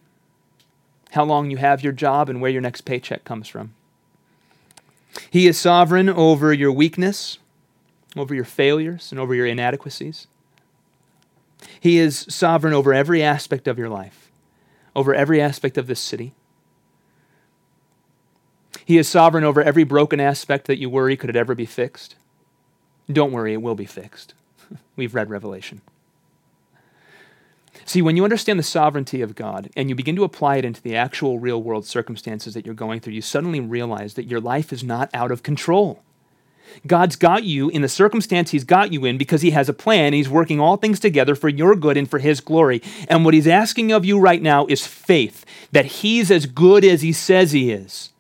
how 1.13 1.25
long 1.25 1.51
you 1.51 1.59
have 1.59 1.83
your 1.83 1.93
job, 1.93 2.29
and 2.29 2.41
where 2.41 2.51
your 2.51 2.63
next 2.63 2.83
paycheck 2.83 3.25
comes 3.25 3.49
from. 3.49 3.75
He 5.31 5.47
is 5.47 5.59
sovereign 5.59 6.09
over 6.09 6.53
your 6.53 6.73
weakness 6.73 7.39
over 8.17 8.35
your 8.35 8.45
failures 8.45 9.11
and 9.11 9.21
over 9.21 9.35
your 9.35 9.47
inadequacies. 9.47 10.27
He 11.81 11.99
is 11.99 12.27
sovereign 12.29 12.75
over 12.75 12.93
every 12.93 13.23
aspect 13.23 13.67
of 13.67 13.79
your 13.79 13.89
life, 13.89 14.31
over 14.95 15.15
every 15.15 15.41
aspect 15.41 15.79
of 15.79 15.87
this 15.87 16.01
city. 16.01 16.35
He 18.85 18.99
is 18.99 19.09
sovereign 19.09 19.45
over 19.45 19.63
every 19.63 19.85
broken 19.85 20.21
aspect 20.21 20.67
that 20.67 20.79
you 20.79 20.91
worry 20.91 21.17
could 21.17 21.31
it 21.31 21.37
ever 21.37 21.55
be 21.55 21.67
fixed. 21.67 22.17
Don't 23.11 23.33
worry, 23.33 23.55
it 23.55 23.63
will 23.63 23.75
be 23.75 23.87
fixed. 23.87 24.35
We've 24.97 25.15
read 25.15 25.31
Revelation. 25.31 25.81
See, 27.87 28.03
when 28.03 28.17
you 28.17 28.25
understand 28.25 28.59
the 28.59 28.65
sovereignty 28.65 29.21
of 29.21 29.35
God 29.35 29.71
and 29.77 29.89
you 29.89 29.95
begin 29.95 30.17
to 30.17 30.25
apply 30.25 30.57
it 30.57 30.65
into 30.65 30.81
the 30.81 30.97
actual 30.97 31.39
real 31.39 31.63
world 31.63 31.87
circumstances 31.87 32.55
that 32.55 32.65
you're 32.65 32.75
going 32.75 33.01
through, 33.01 33.13
you 33.15 33.23
suddenly 33.23 33.61
realize 33.61 34.15
that 34.15 34.27
your 34.27 34.41
life 34.41 34.73
is 34.73 34.85
not 34.85 35.11
out 35.13 35.31
of 35.31 35.43
control. 35.43 36.03
God's 36.87 37.17
got 37.17 37.45
you 37.45 37.69
in 37.71 37.83
the 37.83 37.89
circumstance 37.89 38.51
He's 38.51 38.65
got 38.65 38.93
you 38.93 39.05
in 39.05 39.17
because 39.19 39.43
He 39.43 39.51
has 39.53 39.69
a 39.69 39.75
plan. 39.75 40.13
He's 40.13 40.29
working 40.29 40.61
all 40.61 40.77
things 40.77 41.01
together 41.01 41.35
for 41.35 41.49
your 41.49 41.75
good 41.75 41.97
and 41.97 42.09
for 42.09 42.19
His 42.19 42.41
glory. 42.41 42.83
And 43.09 43.25
what 43.25 43.35
He's 43.35 43.47
asking 43.47 43.93
of 43.93 44.05
you 44.05 44.19
right 44.19 44.43
now 44.43 44.67
is 44.67 44.87
faith 44.87 45.45
that 45.73 45.87
He's 45.87 46.31
as 46.31 46.47
good 46.47 46.85
as 46.85 47.03
He 47.03 47.13
says 47.13 47.53
He 47.53 47.71
is. 47.71 48.11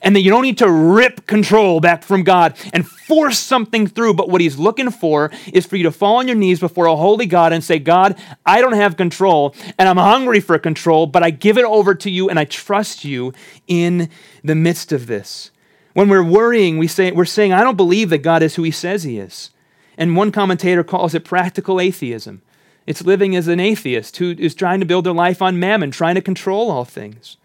And 0.00 0.16
that 0.16 0.20
you 0.20 0.30
don't 0.30 0.42
need 0.42 0.56
to 0.58 0.70
rip 0.70 1.26
control 1.26 1.78
back 1.78 2.02
from 2.02 2.22
God 2.22 2.56
and 2.72 2.88
force 2.88 3.38
something 3.38 3.86
through. 3.86 4.14
But 4.14 4.30
what 4.30 4.40
He's 4.40 4.58
looking 4.58 4.90
for 4.90 5.30
is 5.52 5.66
for 5.66 5.76
you 5.76 5.82
to 5.82 5.92
fall 5.92 6.16
on 6.16 6.26
your 6.26 6.36
knees 6.36 6.60
before 6.60 6.86
a 6.86 6.96
holy 6.96 7.26
God 7.26 7.52
and 7.52 7.62
say, 7.62 7.78
God, 7.78 8.18
I 8.46 8.62
don't 8.62 8.72
have 8.72 8.96
control 8.96 9.54
and 9.78 9.86
I'm 9.86 9.98
hungry 9.98 10.40
for 10.40 10.58
control, 10.58 11.06
but 11.06 11.22
I 11.22 11.28
give 11.28 11.58
it 11.58 11.66
over 11.66 11.94
to 11.94 12.10
you 12.10 12.30
and 12.30 12.38
I 12.38 12.46
trust 12.46 13.04
you 13.04 13.34
in 13.66 14.08
the 14.42 14.54
midst 14.54 14.92
of 14.92 15.06
this. 15.06 15.51
When 15.94 16.08
we're 16.08 16.24
worrying, 16.24 16.78
we 16.78 16.86
say, 16.86 17.10
we're 17.12 17.24
saying, 17.24 17.52
I 17.52 17.62
don't 17.62 17.76
believe 17.76 18.10
that 18.10 18.18
God 18.18 18.42
is 18.42 18.54
who 18.54 18.62
he 18.62 18.70
says 18.70 19.02
he 19.02 19.18
is. 19.18 19.50
And 19.98 20.16
one 20.16 20.32
commentator 20.32 20.82
calls 20.82 21.14
it 21.14 21.24
practical 21.24 21.80
atheism. 21.80 22.42
It's 22.86 23.04
living 23.04 23.36
as 23.36 23.46
an 23.46 23.60
atheist 23.60 24.16
who 24.16 24.34
is 24.38 24.54
trying 24.54 24.80
to 24.80 24.86
build 24.86 25.04
their 25.04 25.12
life 25.12 25.42
on 25.42 25.60
mammon, 25.60 25.90
trying 25.90 26.14
to 26.14 26.22
control 26.22 26.70
all 26.70 26.84
things. 26.84 27.36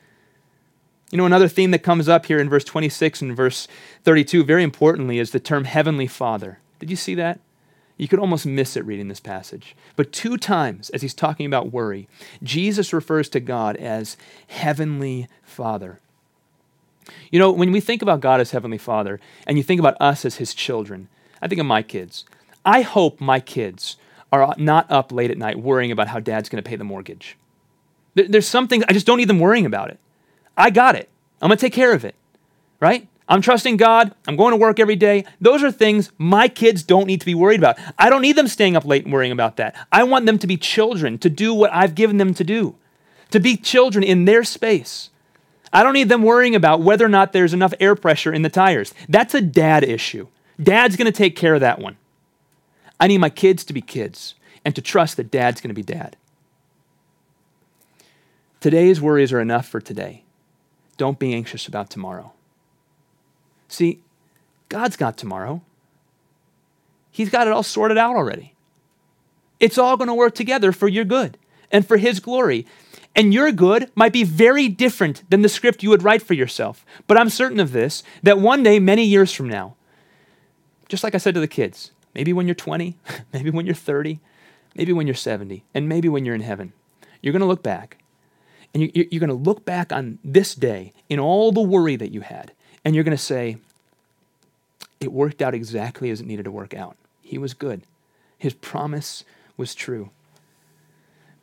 You 1.12 1.18
know, 1.18 1.26
another 1.26 1.48
theme 1.48 1.72
that 1.72 1.84
comes 1.84 2.10
up 2.10 2.26
here 2.26 2.40
in 2.40 2.50
verse 2.50 2.64
26 2.64 3.22
and 3.22 3.36
verse 3.36 3.68
32, 4.04 4.44
very 4.44 4.64
importantly, 4.64 5.20
is 5.20 5.32
the 5.32 5.40
term 5.40 5.66
Heavenly 5.66 6.08
Father. 6.08 6.60
Did 6.80 6.90
you 6.90 6.96
see 6.96 7.16
that? 7.16 7.40
You 7.98 8.08
could 8.08 8.20
almost 8.20 8.46
miss 8.46 8.76
it 8.76 8.86
reading 8.86 9.08
this 9.08 9.20
passage. 9.20 9.76
But 9.96 10.12
two 10.12 10.38
times, 10.38 10.90
as 10.92 11.02
he's 11.02 11.14
talking 11.14 11.46
about 11.46 11.72
worry, 11.72 12.08
Jesus 12.44 12.94
refers 12.94 13.30
to 13.30 13.40
God 13.40 13.76
as 13.78 14.18
Heavenly 14.48 15.28
Father. 15.44 16.00
You 17.32 17.40
know, 17.40 17.52
when 17.52 17.72
we 17.72 17.80
think 17.80 18.02
about 18.02 18.22
God 18.22 18.40
as 18.40 18.52
Heavenly 18.52 18.78
Father 18.78 19.20
and 19.46 19.58
you 19.58 19.64
think 19.64 19.80
about 19.80 19.98
us 20.00 20.26
as 20.26 20.36
His 20.36 20.54
children, 20.54 21.10
I 21.42 21.48
think 21.48 21.60
of 21.60 21.68
my 21.68 21.82
kids. 21.82 22.26
I 22.66 22.82
hope 22.82 23.22
my 23.22 23.40
kids 23.40 23.98
are 24.32 24.54
not 24.58 24.90
up 24.92 25.12
late 25.12 25.32
at 25.32 25.38
night 25.38 25.60
worrying 25.60 25.92
about 25.92 26.08
how 26.10 26.20
dad's 26.20 26.50
going 26.50 26.62
to 26.62 26.68
pay 26.68 26.76
the 26.76 26.84
mortgage. 26.84 27.38
There's 28.16 28.48
something, 28.48 28.84
I 28.88 28.94
just 28.94 29.06
don't 29.06 29.18
need 29.18 29.30
them 29.30 29.40
worrying 29.40 29.66
about 29.66 29.90
it. 29.90 30.00
I 30.58 30.70
got 30.70 30.96
it. 30.96 31.10
I'm 31.42 31.50
going 31.50 31.58
to 31.58 31.62
take 31.62 31.74
care 31.74 31.94
of 31.94 32.04
it, 32.04 32.16
right? 32.80 33.08
I'm 33.30 33.42
trusting 33.42 33.78
God. 33.78 34.16
I'm 34.28 34.36
going 34.36 34.52
to 34.52 34.58
work 34.58 34.80
every 34.80 34.96
day. 34.96 35.26
Those 35.40 35.64
are 35.64 35.72
things 35.72 36.12
my 36.18 36.48
kids 36.48 36.82
don't 36.82 37.08
need 37.08 37.20
to 37.20 37.26
be 37.26 37.36
worried 37.36 37.60
about. 37.60 37.78
I 37.98 38.10
don't 38.10 38.22
need 38.22 38.36
them 38.36 38.48
staying 38.48 38.76
up 38.76 38.86
late 38.86 39.04
and 39.04 39.14
worrying 39.14 39.32
about 39.32 39.58
that. 39.58 39.76
I 39.92 40.04
want 40.04 40.26
them 40.26 40.40
to 40.40 40.48
be 40.48 40.58
children, 40.58 41.18
to 41.20 41.30
do 41.30 41.54
what 41.54 41.72
I've 41.74 41.94
given 41.94 42.18
them 42.18 42.34
to 42.34 42.44
do, 42.44 42.76
to 43.32 43.40
be 43.40 43.58
children 43.58 44.04
in 44.04 44.26
their 44.26 44.44
space. 44.44 45.10
I 45.78 45.84
don't 45.84 45.94
need 45.94 46.10
them 46.10 46.24
worrying 46.24 46.56
about 46.56 46.82
whether 46.82 47.06
or 47.06 47.10
not 47.10 47.34
there's 47.34 47.54
enough 47.54 47.72
air 47.80 47.94
pressure 47.94 48.34
in 48.34 48.42
the 48.42 48.50
tires. 48.50 48.96
That's 49.08 49.36
a 49.36 49.42
dad 49.42 49.84
issue. 49.84 50.26
Dad's 50.60 50.96
going 50.96 51.06
to 51.06 51.12
take 51.12 51.36
care 51.36 51.54
of 51.54 51.62
that 51.62 51.78
one. 51.78 51.98
I 53.00 53.06
need 53.06 53.20
my 53.20 53.30
kids 53.30 53.64
to 53.66 53.74
be 53.74 53.82
kids 53.82 54.34
and 54.66 54.74
to 54.74 54.82
trust 54.82 55.18
that 55.18 55.30
dad's 55.30 55.62
going 55.62 55.70
to 55.70 55.76
be 55.76 55.84
dad. 55.84 56.18
Today's 58.60 59.00
worries 59.00 59.32
are 59.32 59.40
enough 59.40 59.68
for 59.68 59.80
today. 59.80 60.24
Don't 60.98 61.20
be 61.20 61.36
anxious 61.36 61.68
about 61.68 61.92
tomorrow. 61.92 62.34
See, 63.68 64.02
God's 64.70 64.98
got 64.98 65.16
tomorrow. 65.16 65.62
He's 67.12 67.30
got 67.30 67.46
it 67.46 67.54
all 67.54 67.62
sorted 67.62 68.00
out 68.00 68.16
already. 68.16 68.56
It's 69.60 69.78
all 69.78 69.96
going 69.96 70.08
to 70.08 70.16
work 70.16 70.34
together 70.34 70.72
for 70.72 70.88
your 70.88 71.06
good 71.06 71.38
and 71.72 71.88
for 71.88 71.98
His 71.98 72.20
glory. 72.20 72.66
And 73.18 73.34
your 73.34 73.52
good 73.52 73.90
might 73.96 74.14
be 74.14 74.24
very 74.24 74.68
different 74.68 75.28
than 75.32 75.42
the 75.42 75.50
script 75.50 75.82
you 75.82 75.90
would 75.90 76.04
write 76.04 76.22
for 76.22 76.36
yourself. 76.36 76.86
But 77.08 77.18
I'm 77.18 77.32
certain 77.32 77.60
of 77.60 77.72
this 77.72 78.04
that 78.22 78.38
one 78.40 78.62
day, 78.62 78.78
many 78.78 79.04
years 79.04 79.34
from 79.34 79.50
now, 79.50 79.76
just 80.88 81.04
like 81.04 81.16
I 81.16 81.18
said 81.18 81.34
to 81.34 81.40
the 81.40 81.48
kids, 81.48 81.92
maybe 82.14 82.32
when 82.32 82.48
you're 82.48 82.54
20, 82.56 82.96
maybe 83.34 83.50
when 83.50 83.66
you're 83.66 83.74
30, 83.74 84.20
maybe 84.76 84.94
when 84.94 85.08
you're 85.08 85.16
70, 85.16 85.64
and 85.74 85.90
maybe 85.90 86.08
when 86.08 86.26
you're 86.26 86.36
in 86.36 86.42
heaven, 86.42 86.74
you're 87.22 87.34
going 87.34 87.42
to 87.42 87.48
look 87.48 87.64
back. 87.64 87.98
And 88.74 88.92
you're 88.94 89.20
going 89.20 89.30
to 89.30 89.34
look 89.34 89.66
back 89.66 89.92
on 89.92 90.20
this 90.24 90.54
day 90.54 90.94
in 91.10 91.20
all 91.20 91.52
the 91.52 91.62
worry 91.62 91.96
that 91.96 92.12
you 92.12 92.22
had, 92.22 92.52
and 92.86 92.94
you're 92.94 93.04
going 93.04 93.18
to 93.18 93.24
say, 93.24 93.58
it 95.00 95.12
worked 95.12 95.42
out 95.42 95.56
exactly 95.56 96.12
as 96.12 96.22
it 96.22 96.28
needed 96.28 96.46
to 96.46 96.52
work 96.52 96.76
out. 96.76 96.96
He 97.22 97.40
was 97.40 97.56
good. 97.56 97.82
His 98.38 98.54
promise 98.54 99.24
was 99.56 99.74
true. 99.74 100.12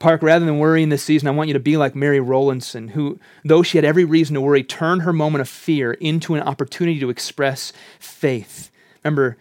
Park, 0.04 0.22
rather 0.22 0.44
than 0.44 0.58
worrying 0.58 0.90
this 0.90 1.02
season, 1.02 1.28
I 1.28 1.30
want 1.30 1.48
you 1.48 1.54
to 1.54 1.58
be 1.58 1.78
like 1.78 1.94
Mary 1.94 2.20
Rowlandson, 2.20 2.88
who, 2.88 3.18
though 3.42 3.62
she 3.62 3.78
had 3.78 3.86
every 3.86 4.04
reason 4.04 4.34
to 4.34 4.40
worry, 4.42 4.62
turned 4.62 5.00
her 5.00 5.14
moment 5.14 5.40
of 5.40 5.48
fear 5.48 5.94
into 5.94 6.34
an 6.34 6.42
opportunity 6.42 7.00
to 7.00 7.08
express 7.08 7.72
faith. 7.98 8.70
Remember, 9.02 9.38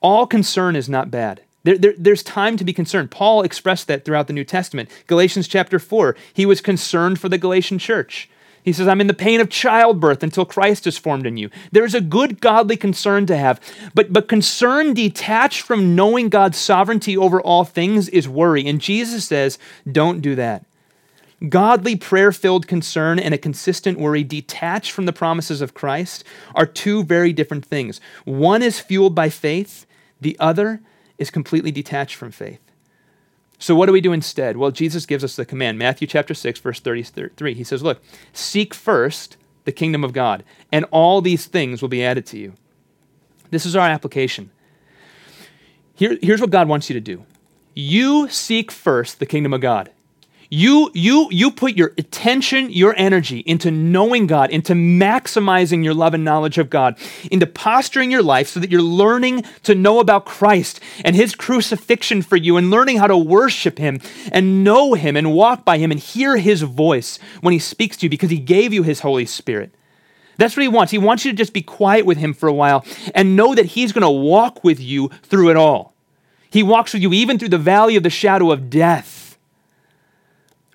all 0.00 0.26
concern 0.26 0.74
is 0.74 0.88
not 0.88 1.10
bad. 1.10 1.42
There, 1.64 1.76
there, 1.76 1.92
there's 1.98 2.22
time 2.22 2.56
to 2.56 2.64
be 2.64 2.72
concerned. 2.72 3.10
Paul 3.10 3.42
expressed 3.42 3.88
that 3.88 4.06
throughout 4.06 4.26
the 4.26 4.32
New 4.32 4.42
Testament. 4.42 4.88
Galatians 5.06 5.46
chapter 5.46 5.78
4, 5.78 6.16
he 6.32 6.46
was 6.46 6.62
concerned 6.62 7.20
for 7.20 7.28
the 7.28 7.36
Galatian 7.36 7.78
church. 7.78 8.30
He 8.62 8.72
says, 8.72 8.88
I'm 8.88 9.00
in 9.00 9.06
the 9.06 9.14
pain 9.14 9.40
of 9.40 9.48
childbirth 9.48 10.22
until 10.22 10.44
Christ 10.44 10.86
is 10.86 10.98
formed 10.98 11.26
in 11.26 11.36
you. 11.36 11.50
There's 11.72 11.94
a 11.94 12.00
good 12.00 12.40
godly 12.40 12.76
concern 12.76 13.26
to 13.26 13.36
have, 13.36 13.60
but, 13.94 14.12
but 14.12 14.28
concern 14.28 14.94
detached 14.94 15.62
from 15.62 15.94
knowing 15.94 16.28
God's 16.28 16.58
sovereignty 16.58 17.16
over 17.16 17.40
all 17.40 17.64
things 17.64 18.08
is 18.08 18.28
worry. 18.28 18.66
And 18.66 18.80
Jesus 18.80 19.26
says, 19.26 19.58
don't 19.90 20.20
do 20.20 20.34
that. 20.34 20.64
Godly 21.48 21.94
prayer 21.94 22.32
filled 22.32 22.66
concern 22.66 23.18
and 23.18 23.32
a 23.32 23.38
consistent 23.38 23.98
worry 23.98 24.24
detached 24.24 24.90
from 24.90 25.06
the 25.06 25.12
promises 25.12 25.60
of 25.60 25.72
Christ 25.72 26.24
are 26.54 26.66
two 26.66 27.04
very 27.04 27.32
different 27.32 27.64
things. 27.64 28.00
One 28.24 28.60
is 28.60 28.80
fueled 28.80 29.14
by 29.14 29.28
faith, 29.28 29.86
the 30.20 30.36
other 30.40 30.80
is 31.16 31.30
completely 31.30 31.70
detached 31.70 32.16
from 32.16 32.32
faith. 32.32 32.60
So, 33.58 33.74
what 33.74 33.86
do 33.86 33.92
we 33.92 34.00
do 34.00 34.12
instead? 34.12 34.56
Well, 34.56 34.70
Jesus 34.70 35.04
gives 35.04 35.24
us 35.24 35.34
the 35.34 35.44
command. 35.44 35.78
Matthew 35.78 36.06
chapter 36.06 36.32
6, 36.32 36.60
verse 36.60 36.80
33. 36.80 37.54
He 37.54 37.64
says, 37.64 37.82
Look, 37.82 38.02
seek 38.32 38.72
first 38.72 39.36
the 39.64 39.72
kingdom 39.72 40.04
of 40.04 40.12
God, 40.12 40.44
and 40.70 40.84
all 40.90 41.20
these 41.20 41.46
things 41.46 41.82
will 41.82 41.88
be 41.88 42.04
added 42.04 42.24
to 42.26 42.38
you. 42.38 42.54
This 43.50 43.66
is 43.66 43.74
our 43.74 43.88
application. 43.88 44.50
Here, 45.94 46.16
here's 46.22 46.40
what 46.40 46.50
God 46.50 46.68
wants 46.68 46.88
you 46.88 46.94
to 46.94 47.00
do 47.00 47.24
you 47.74 48.28
seek 48.28 48.70
first 48.70 49.18
the 49.18 49.26
kingdom 49.26 49.52
of 49.52 49.60
God. 49.60 49.90
You, 50.50 50.90
you, 50.94 51.28
you 51.30 51.50
put 51.50 51.76
your 51.76 51.92
attention, 51.98 52.70
your 52.70 52.94
energy 52.96 53.40
into 53.40 53.70
knowing 53.70 54.26
God, 54.26 54.48
into 54.48 54.72
maximizing 54.72 55.84
your 55.84 55.92
love 55.92 56.14
and 56.14 56.24
knowledge 56.24 56.56
of 56.56 56.70
God, 56.70 56.96
into 57.30 57.46
posturing 57.46 58.10
your 58.10 58.22
life 58.22 58.48
so 58.48 58.60
that 58.60 58.70
you're 58.70 58.80
learning 58.80 59.44
to 59.64 59.74
know 59.74 60.00
about 60.00 60.24
Christ 60.24 60.80
and 61.04 61.14
His 61.14 61.34
crucifixion 61.34 62.22
for 62.22 62.36
you 62.36 62.56
and 62.56 62.70
learning 62.70 62.96
how 62.96 63.08
to 63.08 63.16
worship 63.16 63.78
Him 63.78 64.00
and 64.32 64.64
know 64.64 64.94
Him 64.94 65.16
and 65.16 65.34
walk 65.34 65.66
by 65.66 65.76
Him 65.76 65.90
and 65.90 66.00
hear 66.00 66.38
His 66.38 66.62
voice 66.62 67.18
when 67.42 67.52
He 67.52 67.58
speaks 67.58 67.98
to 67.98 68.06
you 68.06 68.10
because 68.10 68.30
He 68.30 68.38
gave 68.38 68.72
you 68.72 68.82
His 68.82 69.00
Holy 69.00 69.26
Spirit. 69.26 69.74
That's 70.38 70.56
what 70.56 70.62
He 70.62 70.68
wants. 70.68 70.92
He 70.92 70.98
wants 70.98 71.26
you 71.26 71.32
to 71.32 71.36
just 71.36 71.52
be 71.52 71.60
quiet 71.60 72.06
with 72.06 72.16
Him 72.16 72.32
for 72.32 72.48
a 72.48 72.54
while 72.54 72.86
and 73.14 73.36
know 73.36 73.54
that 73.54 73.66
He's 73.66 73.92
going 73.92 74.00
to 74.00 74.08
walk 74.08 74.64
with 74.64 74.80
you 74.80 75.10
through 75.24 75.50
it 75.50 75.56
all. 75.56 75.94
He 76.48 76.62
walks 76.62 76.94
with 76.94 77.02
you 77.02 77.12
even 77.12 77.38
through 77.38 77.50
the 77.50 77.58
valley 77.58 77.96
of 77.96 78.02
the 78.02 78.08
shadow 78.08 78.50
of 78.50 78.70
death 78.70 79.27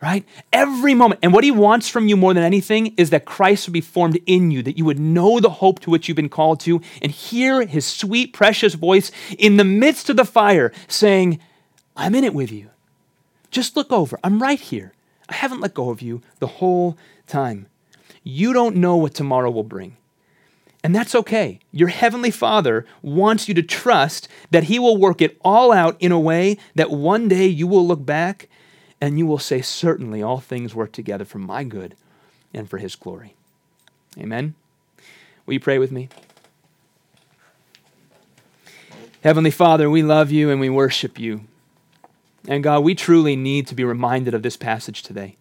right? 0.03 0.25
Every 0.51 0.93
moment. 0.93 1.21
And 1.23 1.31
what 1.31 1.45
he 1.45 1.51
wants 1.51 1.87
from 1.87 2.09
you 2.09 2.17
more 2.17 2.33
than 2.33 2.43
anything 2.43 2.93
is 2.97 3.09
that 3.11 3.23
Christ 3.23 3.65
would 3.65 3.73
be 3.73 3.79
formed 3.79 4.19
in 4.25 4.51
you, 4.51 4.61
that 4.61 4.77
you 4.77 4.83
would 4.83 4.99
know 4.99 5.39
the 5.39 5.49
hope 5.49 5.79
to 5.79 5.89
which 5.89 6.09
you've 6.09 6.17
been 6.17 6.27
called 6.27 6.59
to 6.61 6.81
and 7.01 7.09
hear 7.09 7.65
his 7.65 7.85
sweet, 7.85 8.33
precious 8.33 8.73
voice 8.73 9.13
in 9.39 9.55
the 9.55 9.63
midst 9.63 10.09
of 10.09 10.17
the 10.17 10.25
fire 10.25 10.73
saying, 10.89 11.39
I'm 11.95 12.15
in 12.15 12.25
it 12.25 12.33
with 12.33 12.51
you. 12.51 12.69
Just 13.49 13.77
look 13.77 13.93
over. 13.93 14.19
I'm 14.25 14.41
right 14.41 14.59
here. 14.59 14.91
I 15.29 15.35
haven't 15.35 15.61
let 15.61 15.73
go 15.73 15.89
of 15.89 16.01
you 16.01 16.21
the 16.39 16.47
whole 16.47 16.97
time. 17.25 17.67
You 18.23 18.51
don't 18.51 18.75
know 18.75 18.97
what 18.97 19.13
tomorrow 19.13 19.51
will 19.51 19.63
bring. 19.63 19.95
And 20.83 20.93
that's 20.93 21.15
okay. 21.15 21.59
Your 21.71 21.87
Heavenly 21.87 22.31
Father 22.31 22.85
wants 23.01 23.47
you 23.47 23.53
to 23.53 23.63
trust 23.63 24.27
that 24.51 24.65
He 24.65 24.79
will 24.79 24.97
work 24.97 25.21
it 25.21 25.37
all 25.45 25.71
out 25.71 25.95
in 26.01 26.11
a 26.11 26.19
way 26.19 26.57
that 26.75 26.91
one 26.91 27.29
day 27.29 27.47
you 27.47 27.67
will 27.67 27.87
look 27.87 28.05
back 28.05 28.49
and 29.03 29.19
you 29.19 29.25
will 29.25 29.37
say, 29.37 29.61
Certainly 29.61 30.23
all 30.23 30.39
things 30.39 30.73
work 30.73 30.93
together 30.93 31.25
for 31.25 31.37
my 31.37 31.65
good 31.65 31.95
and 32.53 32.69
for 32.69 32.77
his 32.77 32.95
glory. 32.95 33.35
Amen. 34.17 34.55
Will 35.45 35.55
you 35.55 35.59
pray 35.59 35.77
with 35.77 35.91
me? 35.91 36.07
Heavenly 39.21 39.51
Father, 39.51 39.89
we 39.89 40.03
love 40.03 40.31
you 40.31 40.49
and 40.49 40.61
we 40.61 40.69
worship 40.69 41.19
you. 41.19 41.41
And 42.47 42.63
God, 42.63 42.79
we 42.85 42.95
truly 42.95 43.35
need 43.35 43.67
to 43.67 43.75
be 43.75 43.83
reminded 43.83 44.33
of 44.33 44.41
this 44.41 44.55
passage 44.55 45.03
today 45.03 45.35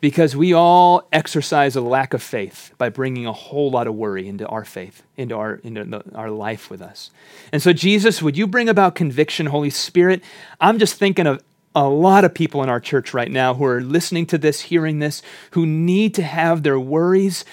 because 0.00 0.34
we 0.34 0.52
all 0.52 1.06
exercise 1.12 1.76
a 1.76 1.80
lack 1.80 2.12
of 2.12 2.20
faith 2.20 2.72
by 2.76 2.88
bringing 2.88 3.24
a 3.24 3.32
whole 3.32 3.70
lot 3.70 3.86
of 3.86 3.94
worry 3.94 4.26
into 4.26 4.48
our 4.48 4.64
faith, 4.64 5.04
into 5.16 5.36
our, 5.36 5.54
into 5.62 5.84
the, 5.84 6.02
our 6.16 6.30
life 6.30 6.70
with 6.70 6.82
us. 6.82 7.12
And 7.52 7.62
so, 7.62 7.72
Jesus, 7.72 8.20
would 8.20 8.36
you 8.36 8.48
bring 8.48 8.68
about 8.68 8.96
conviction, 8.96 9.46
Holy 9.46 9.70
Spirit? 9.70 10.24
I'm 10.60 10.80
just 10.80 10.94
thinking 10.94 11.28
of 11.28 11.40
a 11.74 11.88
lot 11.88 12.24
of 12.24 12.34
people 12.34 12.62
in 12.62 12.68
our 12.68 12.80
church 12.80 13.14
right 13.14 13.30
now 13.30 13.54
who 13.54 13.64
are 13.64 13.80
listening 13.80 14.26
to 14.26 14.38
this, 14.38 14.62
hearing 14.62 14.98
this, 14.98 15.22
who 15.52 15.66
need 15.66 16.14
to 16.14 16.22
have 16.22 16.62
their 16.62 16.80
worries 16.80 17.44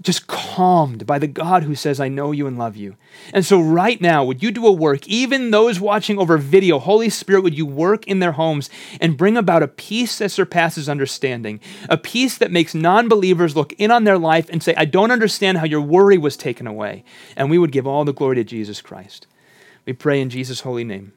just 0.00 0.26
calmed 0.26 1.06
by 1.06 1.18
the 1.18 1.26
God 1.26 1.64
who 1.64 1.74
says, 1.74 2.00
I 2.00 2.08
know 2.08 2.32
you 2.32 2.46
and 2.46 2.58
love 2.58 2.76
you. 2.76 2.96
And 3.32 3.44
so, 3.44 3.60
right 3.60 4.00
now, 4.00 4.24
would 4.24 4.42
you 4.42 4.50
do 4.50 4.66
a 4.66 4.72
work, 4.72 5.06
even 5.08 5.50
those 5.50 5.80
watching 5.80 6.18
over 6.18 6.38
video, 6.38 6.78
Holy 6.78 7.10
Spirit, 7.10 7.42
would 7.42 7.56
you 7.56 7.66
work 7.66 8.06
in 8.06 8.20
their 8.20 8.32
homes 8.32 8.70
and 9.00 9.16
bring 9.16 9.36
about 9.36 9.62
a 9.62 9.68
peace 9.68 10.18
that 10.18 10.30
surpasses 10.30 10.88
understanding, 10.88 11.60
a 11.88 11.96
peace 11.96 12.38
that 12.38 12.52
makes 12.52 12.74
non 12.74 13.08
believers 13.08 13.56
look 13.56 13.72
in 13.74 13.90
on 13.90 14.04
their 14.04 14.18
life 14.18 14.48
and 14.50 14.62
say, 14.62 14.74
I 14.76 14.84
don't 14.84 15.10
understand 15.10 15.58
how 15.58 15.64
your 15.64 15.80
worry 15.80 16.18
was 16.18 16.36
taken 16.36 16.66
away. 16.66 17.04
And 17.36 17.50
we 17.50 17.58
would 17.58 17.72
give 17.72 17.86
all 17.86 18.04
the 18.04 18.14
glory 18.14 18.36
to 18.36 18.44
Jesus 18.44 18.80
Christ. 18.80 19.26
We 19.84 19.92
pray 19.94 20.20
in 20.20 20.30
Jesus' 20.30 20.60
holy 20.60 20.84
name. 20.84 21.12